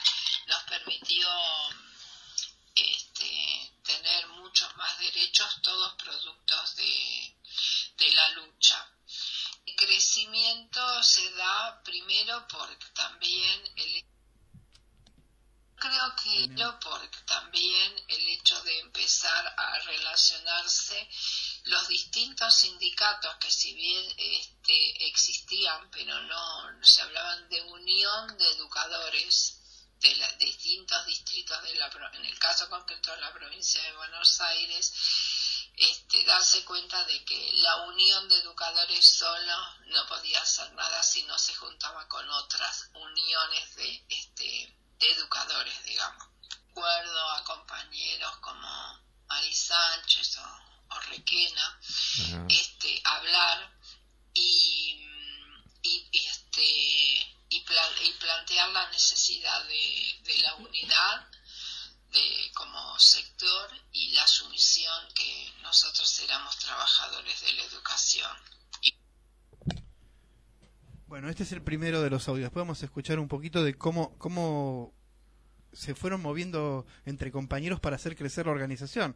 [0.46, 1.28] nos permitió
[2.74, 7.36] este, tener muchos más derechos, todos productos de,
[7.98, 8.90] de la lucha.
[9.66, 14.04] El crecimiento se da primero porque también el
[15.76, 21.08] creo que yo porque también el hecho de empezar a relacionarse
[21.64, 28.48] los distintos sindicatos que si bien este, existían pero no se hablaban de unión de
[28.54, 29.60] educadores
[30.00, 33.80] de, la- de distintos distritos de la pro- en el caso concreto de la provincia
[33.82, 34.92] de Buenos Aires
[35.76, 41.22] este, darse cuenta de que la unión de educadores solo no podía hacer nada si
[41.22, 46.26] no se juntaba con otras uniones de, este, de educadores, digamos.
[46.66, 51.80] Recuerdo a compañeros como Ari Sánchez o, o Requena
[52.24, 52.46] Ajá.
[52.50, 53.72] este, hablar
[54.34, 55.00] y,
[55.82, 61.28] y, y, este, y, pla- y plantear la necesidad de, de la unidad
[62.10, 68.34] de como sector y la sumisión que nosotros éramos trabajadores de la educación.
[71.06, 72.46] Bueno, este es el primero de los audios.
[72.46, 74.92] Después vamos a escuchar un poquito de cómo, cómo
[75.72, 79.14] se fueron moviendo entre compañeros para hacer crecer la organización.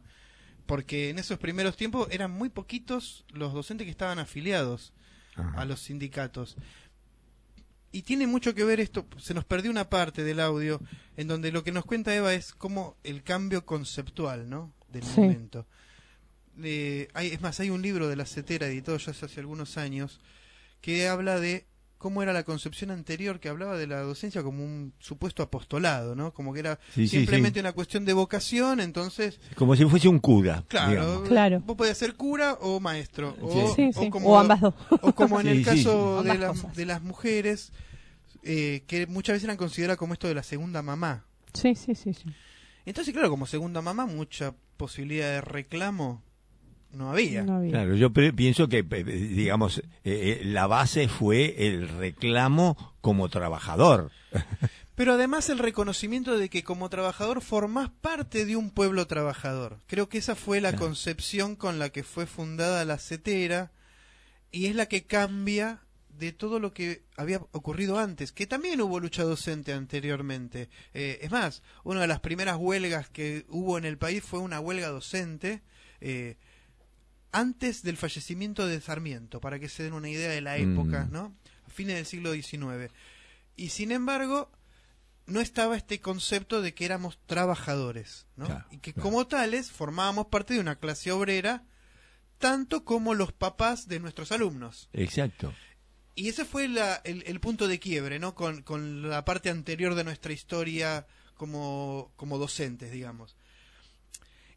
[0.65, 4.93] Porque en esos primeros tiempos eran muy poquitos los docentes que estaban afiliados
[5.35, 5.59] Ajá.
[5.59, 6.55] a los sindicatos.
[7.91, 10.79] Y tiene mucho que ver esto, se nos perdió una parte del audio
[11.17, 14.73] en donde lo que nos cuenta Eva es como el cambio conceptual, ¿no?
[14.87, 15.19] Del Sí.
[15.19, 15.67] momento.
[16.63, 20.21] Eh, hay, es más, hay un libro de la CETERA editado ya hace algunos años
[20.79, 21.65] que habla de
[22.03, 26.33] cómo era la concepción anterior que hablaba de la docencia como un supuesto apostolado, ¿no?
[26.33, 27.61] Como que era Sí, simplemente sí.
[27.61, 30.65] una cuestión de vocación, entonces Como si fuese un cura.
[30.67, 31.27] Claro, digamos.
[31.29, 31.61] Claro.
[31.65, 33.37] vos podías ser cura o maestro.
[33.41, 34.09] O, Sí, o sí.
[34.09, 34.73] como, O ambas dos.
[35.01, 36.27] o como en Sí, el caso sí.
[36.27, 37.71] de, la- de las mujeres,
[38.43, 41.23] eh, que muchas veces eran consideradas como esto de la segunda mamá.
[41.53, 42.25] Sí, sí, sí, sí.
[42.85, 46.21] Entonces, claro, como segunda mamá, mucha posibilidad de reclamo
[46.93, 47.43] no había.
[47.43, 47.71] No había.
[47.71, 54.11] Claro, yo pienso que, digamos, eh, eh, la base fue el reclamo como trabajador.
[54.95, 59.79] Pero además el reconocimiento de que como trabajador formás parte de un pueblo trabajador.
[59.87, 60.85] Creo que esa fue la Claro.
[60.85, 63.71] concepción con la que fue fundada la CETERA
[64.51, 65.79] y es la que cambia
[66.09, 70.69] de todo lo que había ocurrido antes, que también hubo lucha docente anteriormente.
[70.93, 74.59] Eh, es más, una de las primeras huelgas que hubo en el país fue una
[74.59, 75.63] huelga docente
[76.01, 76.37] eh,
[77.33, 81.11] antes del fallecimiento de Sarmiento, para que se den una idea de la época, Mm.
[81.11, 81.35] ¿no?
[81.67, 82.89] A fines del siglo XIX.
[83.57, 84.49] Y sin embargo,
[85.25, 88.45] no estaba este concepto de que éramos trabajadores, ¿no?
[88.45, 89.09] Claro, y que claro.
[89.09, 91.63] como tales formábamos parte de una clase obrera,
[92.37, 94.89] tanto como los papás de nuestros alumnos.
[94.93, 95.53] Exacto.
[96.15, 98.35] Y ese fue la- el, el punto de quiebre, ¿no?
[98.35, 103.35] Con, con la parte anterior de nuestra historia como, como docentes, digamos.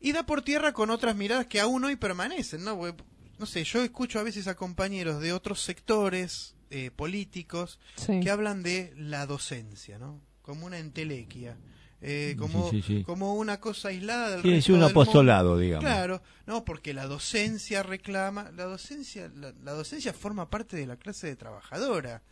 [0.06, 2.76] Y da por tierra con otras miradas que aún hoy permanecen, ¿no?
[2.78, 3.02] Porque,
[3.38, 8.20] no sé, yo escucho a veces a compañeros de otros sectores eh, políticos Sí.
[8.20, 10.20] que hablan de la docencia, ¿no?
[10.42, 11.56] Como una entelequia.
[12.02, 13.02] eh, como, sí, sí.
[13.04, 15.00] como una cosa aislada del Sí, es resto un del mundo.
[15.00, 15.84] apostolado, digamos.
[15.84, 20.98] Claro, no, porque la docencia reclama, la docencia, la, la docencia forma parte de la
[20.98, 22.22] clase de trabajadora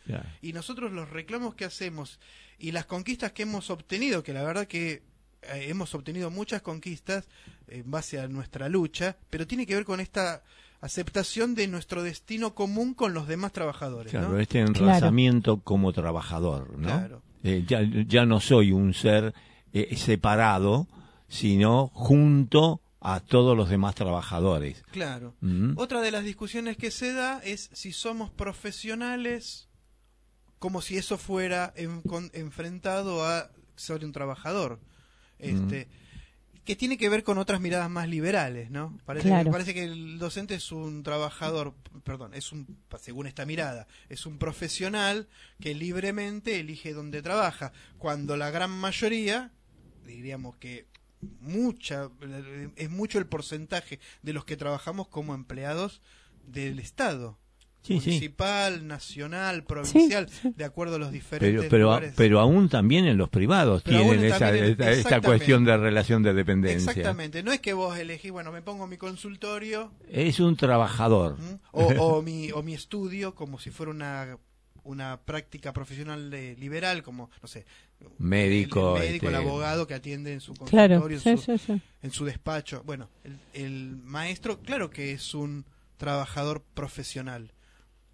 [0.43, 2.21] y nosotros los reclamos que hacemos
[2.59, 5.03] y las conquistas que hemos obtenido, que la verdad que
[5.53, 7.27] hemos obtenido muchas conquistas
[7.69, 10.43] en base a nuestra lucha, pero tiene que ver con esta
[10.81, 14.39] aceptación de nuestro destino común con los demás trabajadores, Claro, ¿no?
[14.39, 16.89] este enrazamiento como trabajador, ¿no?
[16.89, 17.23] Claro.
[17.43, 19.33] Eh, ya, ya no soy un ser
[19.73, 20.87] eh, separado,
[21.29, 24.83] sino junto a todos los demás trabajadores.
[24.91, 25.35] Claro.
[25.41, 25.73] Mm.
[25.77, 29.69] Otra de las discusiones que se da es si somos profesionales,
[30.59, 34.81] como si eso fuera en- con- enfrentado a sobre un trabajador.
[35.39, 35.89] Este,
[36.65, 38.99] que tiene que ver con otras miradas más liberales, ¿no?
[39.05, 39.51] Parece, Claro.
[39.51, 44.39] parece que el docente es un trabajador, perdón, es un, según esta mirada, es un
[44.39, 45.29] profesional
[45.61, 49.53] que libremente elige dónde trabaja, cuando la gran mayoría,
[50.07, 50.87] diríamos que
[51.41, 52.09] mucha,
[52.77, 56.01] es mucho el porcentaje de los que trabajamos como empleados
[56.47, 57.39] del Estado.
[57.87, 58.07] Sí, sí.
[58.11, 60.53] municipal, nacional, provincial, sí.
[60.57, 62.15] de acuerdo a los diferentes Pero, pero, lugares.
[62.17, 66.33] pero aún también en los privados Pero tienen esa, en- esta, cuestión de relación de
[66.33, 66.91] dependencia.
[66.91, 71.37] Exactamente, no es que vos elegís, bueno, me pongo mi consultorio Es un trabajador.
[71.73, 74.39] o, o mi, o mi estudio como si fuera una,
[74.83, 77.67] una práctica profesional eh, liberal, como, no sé,
[78.19, 81.39] Médico, el, el médico, el este, abogado que atiende en su Claro, consultorio, sí, en,
[81.39, 81.81] su, sí, sí.
[82.03, 82.83] en su despacho.
[82.85, 85.65] Bueno, el, el maestro, claro que es un
[85.97, 87.53] trabajador profesional,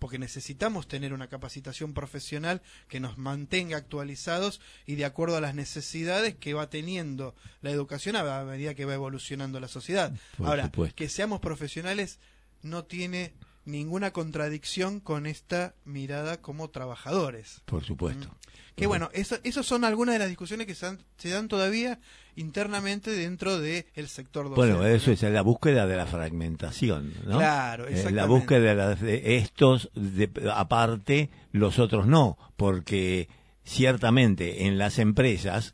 [0.00, 5.54] porque necesitamos tener una capacitación profesional que nos mantenga actualizados y de acuerdo a las
[5.54, 10.12] necesidades que va teniendo la educación a medida que va evolucionando la sociedad.
[10.36, 10.96] Por Ahora, supuesto.
[10.96, 12.18] que seamos profesionales
[12.62, 13.34] no tiene
[13.70, 17.62] ninguna contradicción con esta mirada como trabajadores.
[17.64, 18.28] Por supuesto.
[18.76, 22.00] Que bueno, eso, esos son algunas de las discusiones que se dan, se dan todavía
[22.34, 24.74] internamente dentro del sector docente.
[24.74, 27.36] Bueno, eso es la búsqueda de la fragmentación, ¿no?
[27.38, 28.28] Claro, Eh, la exactamente.
[28.28, 33.28] búsqueda de, la- de estos, de- aparte, los otros no, porque
[33.64, 35.72] ciertamente en las empresas,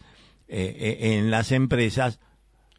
[0.48, 2.18] eh, eh, en las empresas,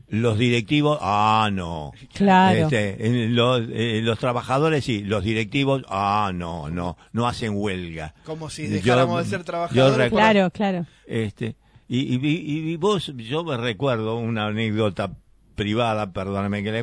[0.10, 1.92] los directivos, ah, no.
[2.14, 2.68] Claro.
[2.70, 8.14] Este, los, eh, los trabajadores sí, los directivos, ah, no, no, no hacen huelga.
[8.26, 10.10] Como si Yo- dejáramos de ser trabajadores.
[10.10, 10.86] Claro, claro.
[11.06, 11.56] Este,
[11.90, 15.12] y, y, y- y vos, yo me recuerdo una anécdota
[15.56, 16.80] privada, perdóname que le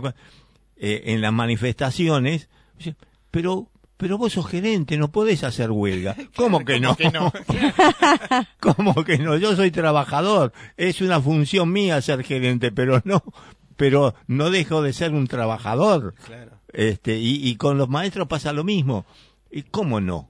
[0.77, 2.49] eh, en las manifestaciones,
[3.31, 6.17] pero, pero vos sos gerente, no podés hacer huelga.
[6.37, 6.97] ¿Cómo que no?
[6.97, 7.33] que no?
[8.61, 9.37] ¿Cómo que no?
[9.37, 13.23] Yo soy trabajador, es una función mía ser gerente, pero no,
[13.77, 16.15] pero no dejo de ser un trabajador.
[16.25, 16.61] Claro.
[16.73, 19.07] Este, y, y con los maestros pasa lo mismo.
[19.51, 20.29] ¿Y cómo no?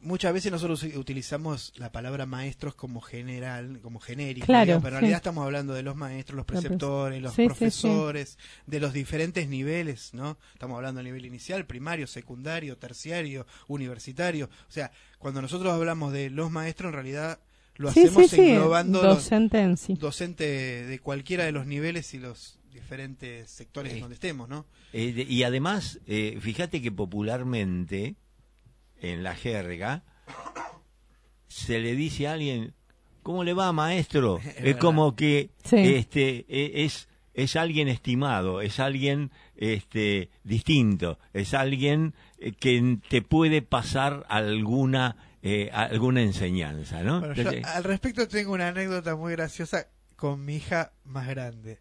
[0.00, 5.00] Muchas veces nosotros utilizamos la palabra maestros como general, como genérica, Claro, digamos, pero en
[5.00, 5.00] sí.
[5.02, 7.46] realidad estamos hablando de los maestros, los Los preceptores, los Sí, sí, sí.
[7.48, 10.38] profesores, de los diferentes niveles, ¿no?
[10.52, 14.48] Estamos hablando a nivel inicial, primario, secundario, terciario, universitario.
[14.68, 17.40] O sea, cuando nosotros hablamos de los maestros, en realidad
[17.76, 18.42] lo Sí, hacemos sí, sí.
[18.50, 19.94] englobando los- Docente en sí.
[19.94, 24.66] docente de cualquiera de los niveles y los diferentes sectores en donde estemos, ¿no?
[24.92, 28.14] Eh, de- y además, eh, fíjate que popularmente,
[29.12, 30.02] en la jerga,
[31.48, 32.74] se le dice a alguien,
[33.22, 34.40] ¿cómo le va, maestro?
[34.56, 35.76] es como que Sí.
[35.78, 43.22] este e- es es alguien estimado, es alguien este distinto, es alguien eh, que te
[43.22, 47.18] puede pasar alguna eh, alguna enseñanza, ¿no?
[47.20, 51.80] Bueno, yo Entonces, al respecto tengo una anécdota muy graciosa con mi hija más grande.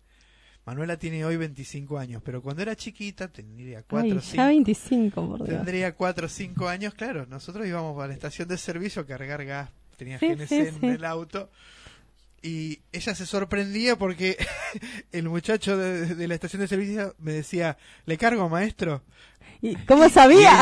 [0.65, 4.43] Manuela tiene hoy 25 años, pero cuando era chiquita, tendría 4 Ay, o ya 5,
[4.47, 5.49] 25, por Dios.
[5.49, 9.43] tendría 4 o 5 años, claro, nosotros íbamos a la estación de servicio a cargar
[9.45, 10.85] gas, tenía Sí, GNC sí, en sí.
[10.87, 11.49] el auto,
[12.41, 14.37] y ella se sorprendía porque
[15.11, 19.03] el muchacho de, de la estación de servicio me decía, ¿le cargo, maestro?
[19.61, 20.61] ¿Y ¿Cómo y sabía?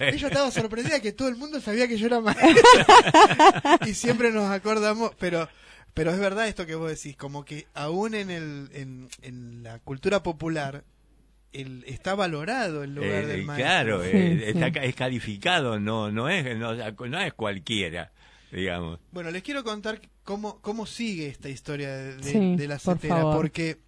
[0.00, 2.54] ella estaba sorprendida que todo el mundo sabía que yo era maestro.
[3.86, 5.48] y siempre nos acordamos, pero
[5.98, 9.78] pero es verdad esto que vos decís, como que aún en el en, en la
[9.80, 10.84] cultura popular
[11.52, 13.64] el, está valorado el lugar Eh, del maestro.
[13.66, 14.44] claro, Sí, eh, sí.
[14.50, 18.12] está ca- es calificado, no no es no, no es cualquiera,
[18.52, 19.00] digamos.
[19.12, 22.98] Bueno, les quiero contar cómo, cómo sigue esta historia de, de- Sí, de la por
[22.98, 23.36] favor.
[23.36, 23.78] porque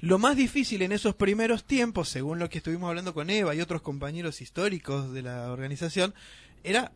[0.00, 3.60] lo más difícil en esos primeros tiempos, según lo que estuvimos hablando con Eva y
[3.60, 6.14] otros compañeros históricos de la organización,
[6.62, 6.92] era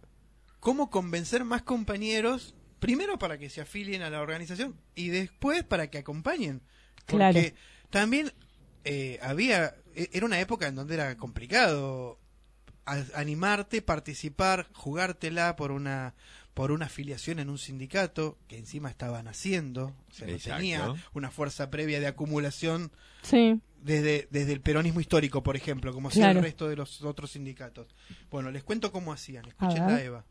[0.61, 5.89] cómo convencer más compañeros, primero para que se afilien a la organización y después para
[5.89, 6.61] que acompañen.
[7.07, 7.41] Porque Claro.
[7.91, 8.33] también
[8.85, 12.19] eh, había, e- era una época en donde era complicado
[12.85, 16.15] a- animarte, participar, jugártela por una
[16.55, 21.31] por una afiliación en un sindicato que encima estaban haciendo, o sea, no tenía una
[21.31, 23.59] fuerza previa de acumulación Sí.
[23.81, 26.41] desde, desde el peronismo histórico, por ejemplo, como hacía Claro.
[26.41, 27.95] el resto de los otros sindicatos.
[28.31, 29.47] Bueno, les cuento cómo hacían.
[29.47, 30.05] A Escúchenla, ver.
[30.07, 30.25] Eva.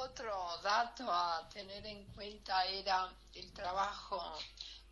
[0.00, 0.32] Otro
[0.62, 4.22] dato a tener en cuenta era el trabajo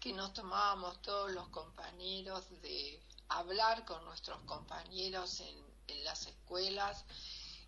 [0.00, 7.04] que nos tomábamos todos los compañeros de hablar con nuestros compañeros en, en las escuelas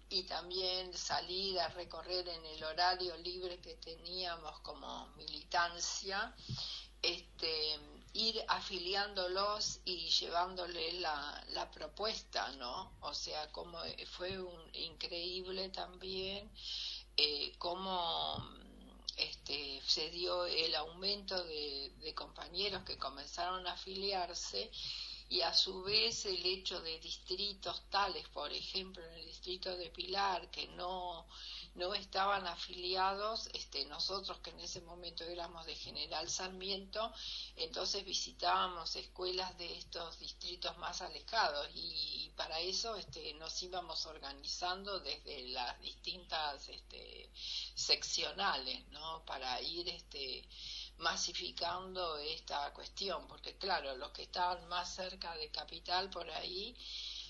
[0.08, 6.34] y también salir a recorrer en el horario libre que teníamos como militancia,
[7.02, 7.78] este,
[8.14, 12.96] ir afiliándolos y llevándoles la, la propuesta, ¿no?
[13.00, 13.78] O sea, como
[14.10, 16.50] fue un, increíble también
[17.18, 18.42] eh, cómo
[19.16, 24.70] este, se dio el aumento de, de compañeros que comenzaron a afiliarse
[25.30, 29.90] y a su vez el hecho de distritos tales, por ejemplo en el distrito de
[29.90, 31.26] Pilar, que no,
[31.74, 37.12] no estaban afiliados, este, nosotros que en ese momento éramos de General Sarmiento,
[37.56, 45.00] entonces visitábamos escuelas de estos distritos más alejados y, para eso este, nos íbamos organizando
[45.00, 47.28] desde las distintas este,
[47.74, 49.24] seccionales, ¿no?
[49.24, 50.48] Para ir este,
[50.98, 56.76] masificando esta cuestión, porque claro, los que estaban más cerca de capital por ahí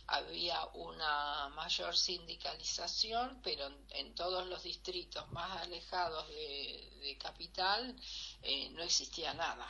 [0.06, 7.94] había una mayor sindicalización, pero en, en todos los distritos más alejados de, de capital
[8.42, 9.66] eh, no existía nada.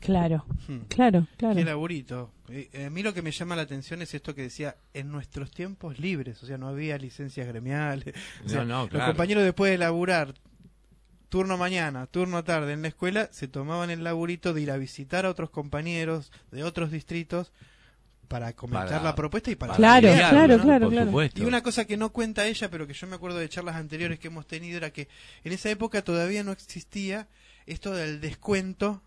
[0.00, 0.80] Claro, Hmm.
[0.88, 1.54] claro, claro.
[1.54, 2.32] Qué laburito.
[2.48, 5.52] Eh, a mí lo que me llama la atención es esto que decía, en nuestros
[5.52, 8.12] tiempos libres, o sea, no había licencias gremiales.
[8.44, 9.06] O sea, No, no, Los claro.
[9.12, 10.34] compañeros después de laburar,
[11.32, 15.24] turno mañana, turno tarde en la escuela, se tomaban el laburito de ir a visitar
[15.24, 17.52] a otros compañeros de otros distritos
[18.28, 19.74] para comentar Para- la propuesta y para...
[19.74, 20.62] Claro, claro, ¿no?
[20.62, 21.06] claro, por claro.
[21.06, 21.40] supuesto.
[21.42, 24.18] Y una cosa que no cuenta ella, pero que yo me acuerdo de charlas anteriores
[24.18, 25.08] que hemos tenido, era que
[25.42, 27.28] en esa época todavía no existía
[27.64, 29.02] esto del descuento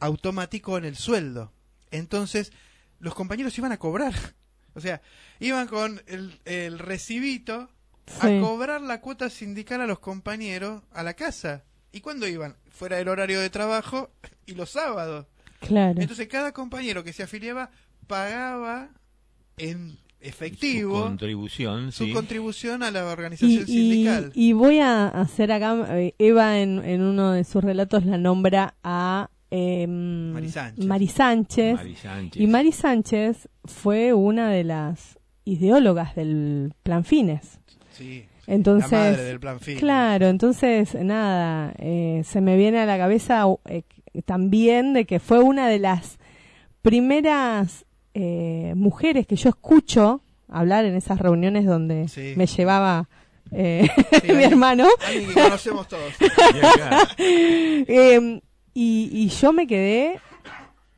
[0.00, 1.50] automático en el sueldo.
[1.90, 2.52] Entonces,
[3.00, 4.12] los compañeros iban a cobrar.
[4.74, 5.02] O sea,
[5.38, 7.68] iban con el, el recibito
[8.06, 8.26] Sí.
[8.38, 11.64] a cobrar la cuota sindical a los compañeros a la casa.
[11.92, 12.56] ¿Y cuándo iban?
[12.70, 14.10] Fuera del horario de trabajo
[14.46, 15.26] y los sábados.
[15.60, 16.00] Claro.
[16.00, 17.70] Entonces, cada compañero que se afiliaba
[18.08, 18.88] pagaba
[19.56, 22.12] en Su efectivo contribución, su sí.
[22.12, 24.32] contribución a la organización y- sindical.
[24.34, 28.74] y voy a hacer acá, eh, Eva en, en uno de sus relatos la nombra
[28.82, 30.84] a em, Mari Sánchez.
[30.86, 31.74] Mari Sánchez.
[31.76, 32.42] Mari Sánchez.
[32.42, 37.60] Y Mari Sánchez fue una de las ideólogas del Plan Fines.
[38.02, 39.78] Sí, Entonces, la madre del plan fin.
[39.78, 43.82] Claro, entonces, nada, eh, se me viene a la cabeza eh,
[44.24, 46.18] también de que fue una de las
[46.82, 47.84] primeras
[48.14, 52.34] eh, mujeres que yo escucho hablar en esas reuniones donde Sí.
[52.36, 53.08] me llevaba
[53.52, 54.86] eh, Sí, mi alguien- hermano.
[55.06, 56.12] Alguien que conocemos todos.
[57.18, 58.40] Eh,
[58.74, 60.18] y, y yo me quedé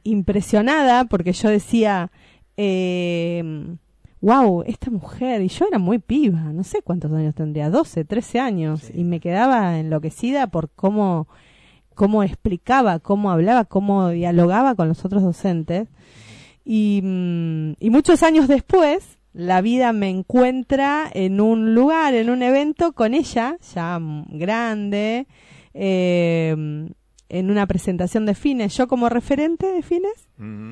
[0.05, 2.11] impresionada porque yo decía,
[2.57, 3.43] eh,
[4.25, 8.41] wow, esta mujer, y yo era muy piba, no sé cuántos años tendría, 12, 13
[8.41, 8.93] años, Sí.
[9.01, 11.29] y me quedaba enloquecida por cómo,
[11.95, 15.89] cómo explicaba, cómo hablaba, cómo dialogaba con los otros docentes.
[16.65, 22.43] Y, mm, y muchos años después, la vida me encuentra en un lugar, en un
[22.43, 25.27] evento con ella, ya grande,
[25.75, 26.57] eh,
[27.29, 30.29] en una presentación de fines, yo como referente de fines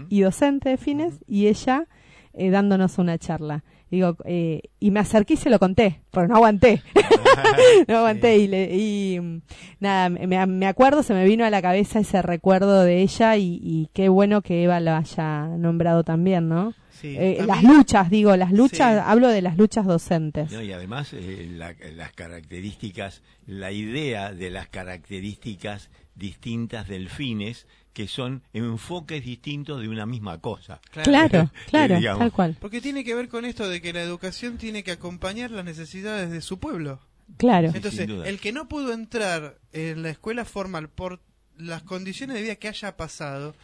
[0.08, 1.86] y docente de fines, y ella
[2.34, 3.64] eh, dándonos una charla.
[3.90, 6.82] Digo, eh, y me acerqué y se lo conté, pero no aguanté.
[7.88, 9.40] no aguanté y, le, y mm,
[9.80, 13.60] nada, me, me acuerdo, se me vino a la cabeza ese recuerdo de ella y,
[13.62, 16.72] y qué bueno que Eva lo haya nombrado también, ¿no?
[16.90, 19.02] Sí, Eh, las luchas, digo, las luchas, Sí.
[19.04, 20.50] hablo de las luchas docentes.
[20.52, 27.66] No, y además eh, la- las características, la idea de las características distintas del fines,
[27.92, 30.80] que son enfoques distintos de una misma cosa.
[30.90, 32.20] Claro, claro, digamos.
[32.20, 32.56] tal cual.
[32.60, 36.30] Porque tiene que ver con esto de que la educación tiene que acompañar las necesidades
[36.30, 37.00] de su pueblo.
[37.36, 41.20] Claro, Entonces, el que no pudo entrar en la escuela formal por
[41.56, 43.54] las condiciones de vida que haya pasado,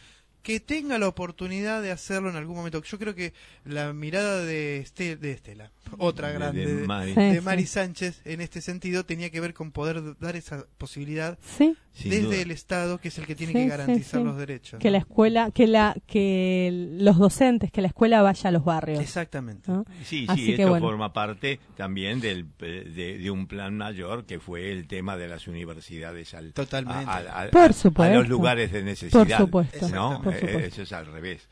[0.41, 2.81] que tenga la oportunidad de hacerlo en algún momento.
[2.81, 3.33] Yo creo que
[3.65, 7.13] la mirada de, Este- de Estela, otra De- grande, de de, Mari.
[7.13, 7.19] Sí.
[7.21, 11.75] de Mari Sánchez, en este sentido, tenía que ver con poder dar esa posibilidad sí.
[12.03, 14.25] Desde el Estado, que es el que tiene Sí, que garantizar sí.
[14.25, 14.79] los derechos.
[14.79, 14.91] Que ¿no?
[14.93, 19.01] la escuela, que la, que los docentes, que la escuela vaya a los barrios.
[19.01, 19.69] Exactamente.
[19.69, 19.85] ¿no?
[20.05, 20.85] Sí, Así sí, que esto bueno.
[20.87, 25.27] forma parte también del, eh, de, de un plan mayor que fue el tema de
[25.27, 27.03] las universidades al, Totalmente.
[27.05, 28.15] a, a- a- Por a- a supuesto.
[28.19, 29.37] los lugares de necesidad.
[29.39, 29.89] Por supuesto.
[29.89, 30.21] ¿no?
[30.31, 30.67] Por Eh, supuesto.
[30.67, 31.47] Eso es al revés.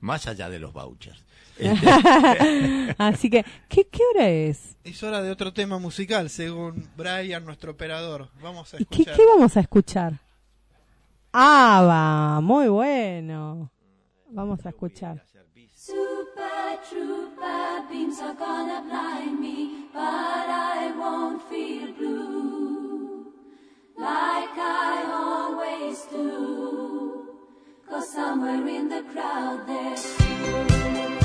[0.00, 1.22] Más allá de los vouchers.
[2.98, 4.76] Así que, ¿qué, ¿qué hora es?
[4.82, 8.28] Es hora de otro tema musical, según Brian, nuestro operador.
[8.42, 9.16] Vamos a ¿Y qué, escuchar.
[9.16, 10.20] qué vamos a escuchar?
[11.32, 13.70] Ah, va, muy bueno.
[14.30, 15.24] Vamos a escuchar.
[15.76, 23.32] Super trooper beams are gonna blind me, but I won't feel blue
[23.98, 24.53] like
[28.04, 31.23] somewhere in the crowd there's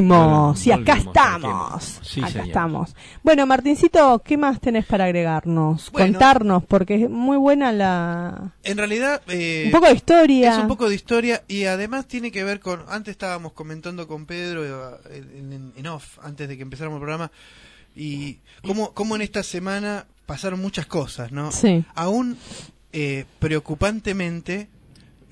[0.00, 2.00] volvimos, y acá Volvimos, estamos.
[2.02, 2.46] Sí, acá señor.
[2.48, 2.96] estamos.
[3.22, 5.90] Bueno, Martincito, ¿qué más tenés para agregarnos?
[5.92, 6.12] Bueno.
[6.12, 8.52] Contarnos, porque es muy buena la...
[8.62, 10.52] En realidad, eh, Un poco de historia.
[10.52, 12.82] es un poco de historia y además tiene que ver con.
[12.88, 17.00] Antes estábamos comentando con Pedro eh, en, en- en off, antes de que empezáramos el
[17.00, 17.30] programa,
[17.94, 21.50] y cómo, cómo en esta semana pasaron muchas cosas, ¿no?
[21.52, 21.84] Sí.
[21.94, 22.36] Aún
[22.92, 24.68] eh, preocupantemente,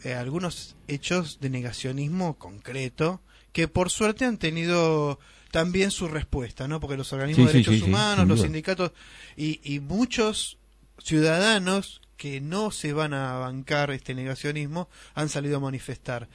[0.05, 3.21] eh, algunos hechos de negacionismo concreto
[3.55, 5.19] que por suerte han tenido
[5.53, 6.81] también su respuesta, ¿no?
[6.81, 8.91] Porque los organismos Sí, de derechos sí, sí, humanos, los sindicatos
[9.37, 10.59] y, y muchos
[10.99, 16.29] ciudadanos que no se van a bancar este negacionismo han salido a manifestar.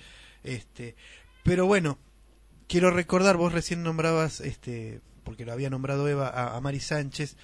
[0.44, 0.96] Este,
[1.44, 1.98] pero bueno,
[2.68, 7.36] quiero recordar, vos recién nombrabas, este, porque lo había nombrado Eva, a, a Mari Sánchez,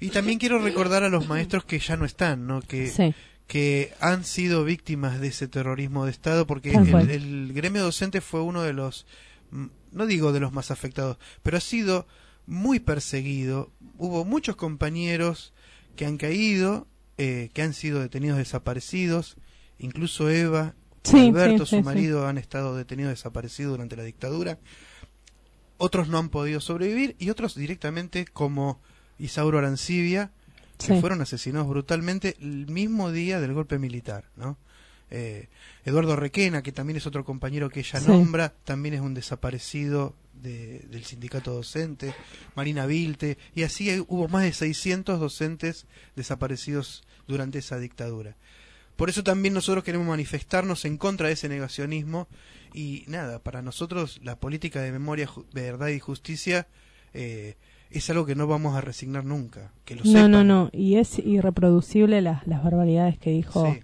[0.00, 2.62] y también quiero recordar a los maestros que ya no están, ¿no?
[2.62, 3.14] Que, Sí.
[3.46, 8.62] Que han sido víctimas de ese terrorismo de Estado, porque el, gremio docente fue uno
[8.62, 9.06] de los,
[9.50, 12.06] mm, no digo de los más afectados, pero ha sido
[12.46, 13.70] muy perseguido.
[13.98, 15.52] Hubo muchos compañeros
[15.96, 16.86] que han caído,
[17.18, 19.36] eh, que han sido detenidos desaparecidos,
[19.78, 20.74] incluso Eva
[21.04, 24.58] Sí, Alberto, sí, su marido, han estado detenidos desaparecidos durante la dictadura.
[25.76, 28.80] Otros no han podido sobrevivir y otros directamente como
[29.18, 30.32] Isauro Arancibia,
[30.78, 31.00] que Sí.
[31.00, 34.58] fueron asesinados brutalmente el mismo día del golpe militar, ¿no?
[35.10, 35.48] Eh,
[35.84, 38.08] Eduardo Requena, que también es otro compañero que ella Sí.
[38.08, 42.12] nombra, también es un desaparecido de- del sindicato docente,
[42.56, 48.36] Marina Vilte, y así hubo más de 600 docentes desaparecidos durante esa dictadura.
[48.96, 52.28] Por eso también nosotros queremos manifestarnos en contra de ese negacionismo
[52.72, 56.66] y nada, para nosotros la política de memoria, verdad y justicia
[57.12, 57.56] eh,
[57.90, 60.30] es algo que no vamos a resignar nunca, que lo No, sepan.
[60.30, 60.70] no, no.
[60.72, 63.80] Y es irreproducible las, las barbaridades que dijo Sí.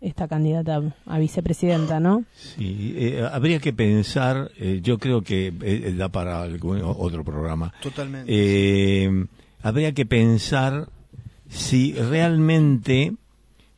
[0.00, 2.24] esta candidata a vicepresidenta, ¿no?
[2.34, 7.72] Sí, eh, habría que pensar, eh, yo creo que eh, da para algún otro programa.
[7.82, 8.30] Totalmente.
[8.30, 9.26] Eh,
[9.62, 10.88] habría que pensar
[11.48, 13.14] si realmente,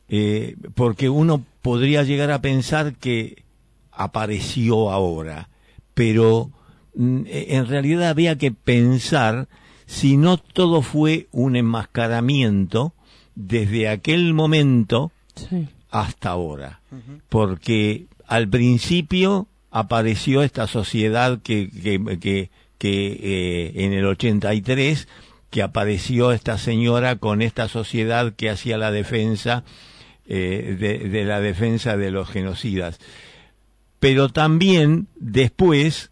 [0.09, 3.43] eh, porque uno podría llegar a pensar que
[3.91, 5.49] apareció ahora,
[5.93, 6.49] pero
[6.95, 9.47] mm, en realidad había que pensar
[9.87, 12.93] si no todo fue un enmascaramiento
[13.35, 15.67] desde aquel momento Sí.
[15.91, 16.81] hasta ahora.
[17.29, 25.07] Porque al principio apareció esta sociedad que, que, que, que, eh, en el 83
[25.49, 29.63] que apareció esta señora con esta sociedad que hacía la defensa
[30.27, 32.99] eh, de, de la defensa de los genocidas.
[33.99, 36.11] Pero también después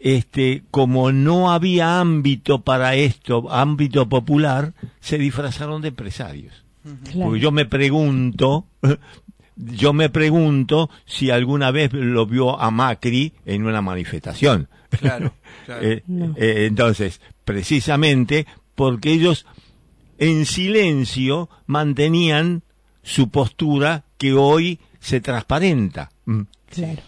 [0.00, 6.64] este como no había ámbito para esto ámbito popular se disfrazaron de empresarios
[7.04, 7.26] Claro.
[7.26, 8.66] porque yo me pregunto,
[9.56, 14.68] yo me pregunto si alguna vez lo vio a Macri en una manifestación.
[14.88, 15.34] Claro,
[15.66, 15.82] claro.
[15.86, 16.34] Eh, No.
[16.38, 19.44] eh, entonces, precisamente porque ellos
[20.16, 22.62] en silencio mantenían
[23.02, 26.10] su postura que hoy se transparenta.
[26.24, 26.40] Mm.
[26.70, 27.02] Claro.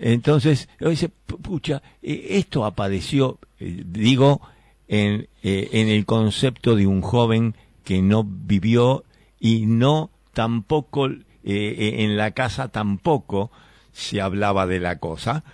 [0.00, 4.40] Entonces, dice, "Pu- pucha, eh, esto apareció, eh, digo,
[4.88, 9.04] en, eh, en el concepto de un joven que no vivió
[9.40, 11.08] y no tampoco,
[11.48, 13.50] en la casa tampoco
[13.92, 15.44] se hablaba de la cosa.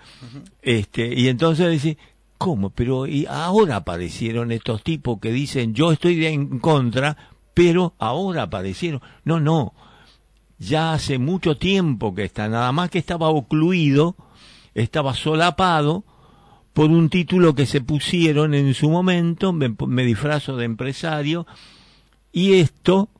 [0.62, 1.98] este Y entonces dice,
[2.38, 2.70] ¿cómo?
[2.70, 7.16] Pero y ahora aparecieron estos tipos que dicen, yo estoy de- en contra,
[7.54, 9.00] pero ahora aparecieron.
[9.24, 9.74] No, no,
[10.58, 14.16] ya hace mucho tiempo que está, nada más que estaba ocluido,
[14.74, 16.04] estaba solapado
[16.72, 21.46] por un título que se pusieron en su momento, me, disfrazo de empresario,
[22.32, 23.10] y esto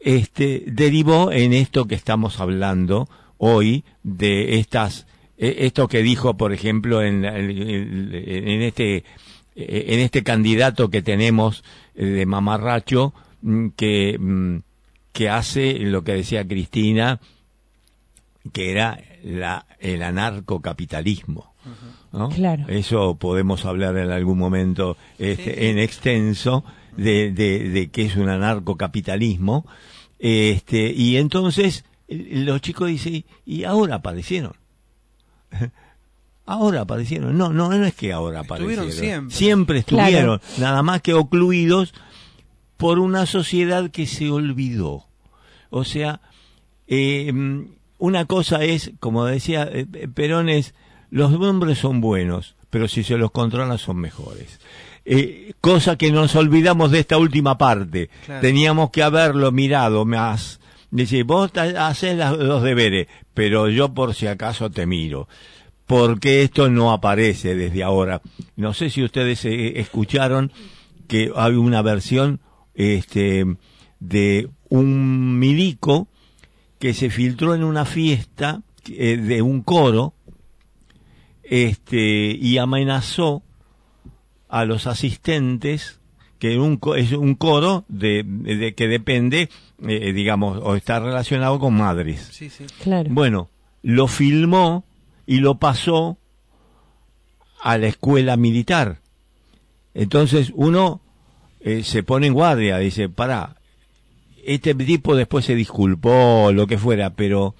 [0.00, 6.54] este, derivó en esto que estamos hablando hoy, de estas, eh, esto que dijo, por
[6.54, 9.04] ejemplo, en, en, en este,
[9.58, 14.58] eh, en este candidato que tenemos eh, de mamarracho, mm, que, mm,
[15.12, 17.20] que hace lo que decía Cristina,
[18.52, 21.54] que era la, el anarcocapitalismo.
[22.12, 22.28] ¿no?
[22.30, 22.64] Claro.
[22.68, 26.64] Eso podemos hablar en algún momento este, Sí, en extenso
[26.96, 29.66] de, de, de qué es un anarcocapitalismo.
[30.18, 34.52] Este, y entonces los chicos dicen, y ahora aparecieron.
[36.48, 37.36] Ahora aparecieron.
[37.36, 39.30] No, no, no es que ahora Estuvieron aparecieron.
[39.32, 39.80] siempre.
[39.80, 41.92] estuvieron, nada más que ocluidos
[42.76, 45.06] por una sociedad que se olvidó.
[45.70, 46.20] O sea,
[46.86, 47.32] eh,
[47.98, 50.74] una cosa es, como decía eh, eh, Perón, es,
[51.10, 54.58] los nombres son buenos, pero si se los controla son mejores.
[55.08, 58.10] Eh, cosa que nos olvidamos de esta última parte.
[58.24, 58.40] Claro.
[58.40, 60.58] Teníamos que haberlo mirado más.
[60.90, 65.28] Dice, vos haces los deberes, pero yo por si acaso te miro.
[65.86, 68.20] Porque esto no aparece desde ahora.
[68.56, 70.50] No sé si ustedes eh, escucharon
[71.06, 72.40] que hay una versión
[72.74, 73.44] este,
[74.00, 76.08] de un milico
[76.86, 80.14] que se filtró en una fiesta eh, de un coro
[81.42, 83.42] este, y amenazó
[84.48, 85.98] a los asistentes
[86.38, 89.48] que un, es un coro de, de que depende,
[89.82, 92.28] eh, digamos, o está relacionado con madres.
[92.30, 92.66] Sí, sí.
[92.84, 93.10] Claro.
[93.10, 93.50] Bueno,
[93.82, 94.84] lo filmó
[95.26, 96.18] y lo pasó
[97.62, 99.00] a la escuela militar.
[99.92, 101.00] Entonces uno
[101.58, 103.55] eh, se pone en guardia, dice, para,
[104.54, 107.54] este tipo después se disculpó, lo que fuera, pero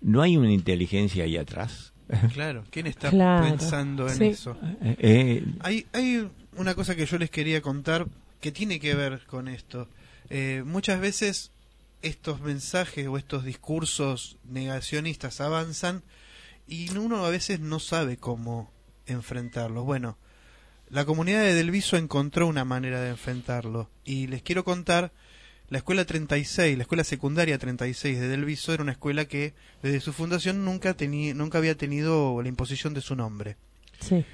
[0.00, 1.92] ¿no hay una inteligencia ahí atrás?
[2.34, 2.64] Claro.
[2.70, 3.46] ¿Quién está Claro.
[3.48, 4.24] pensando en Sí.
[4.26, 4.56] eso?
[4.82, 8.06] Eh, eh, Hay, hay una cosa que yo les quería contar
[8.40, 9.88] que tiene que ver con esto.
[10.30, 11.50] Eh, muchas veces
[12.02, 16.02] estos mensajes o estos discursos negacionistas avanzan
[16.68, 18.70] y uno a veces no sabe cómo
[19.06, 19.84] enfrentarlos.
[19.84, 20.16] Bueno,
[20.88, 25.10] la comunidad de Delviso encontró una manera de enfrentarlo y les quiero contar
[25.68, 30.12] la escuela 36, la escuela secundaria 36 de Delviso era una escuela que desde su
[30.12, 33.56] fundación nunca tenía nunca había tenido la imposición de su nombre.
[34.00, 34.24] Sí.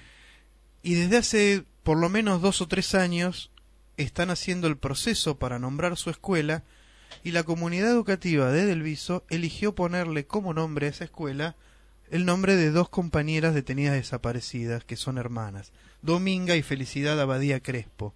[0.83, 3.51] Y desde hace por lo menos dos o tres años
[3.97, 6.65] están haciendo el proceso para nombrar su escuela
[7.25, 11.57] y la comunidad educativa de Delviso eligió ponerle como nombre a esa escuela
[12.11, 15.73] el nombre de dos compañeras detenidas desaparecidas que son hermanas,
[16.03, 18.15] Dominga y Felicidad Abadía Crespo.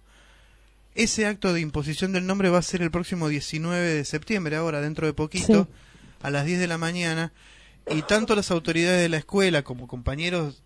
[0.97, 4.81] Ese acto de imposición del nombre va a ser el próximo 19 de septiembre, ahora
[4.81, 5.77] dentro de poquito, Sí.
[6.23, 7.31] a las 10 de la mañana,
[7.89, 10.63] y tanto las autoridades de la escuela como compañeros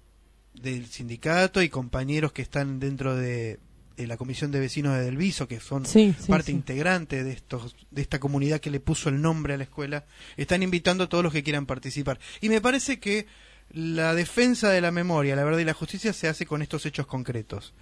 [0.54, 3.60] del sindicato y compañeros que están dentro de,
[3.98, 6.52] de la comisión de vecinos de Delviso, que son Sí, sí, parte sí.
[6.54, 10.06] integrante de estos de esta comunidad que le puso el nombre a la escuela,
[10.38, 12.20] están invitando a todos los que quieran participar.
[12.40, 13.28] Y me parece que
[13.74, 17.06] la defensa de la memoria, la verdad y la justicia se hace con estos hechos
[17.06, 17.74] concretos.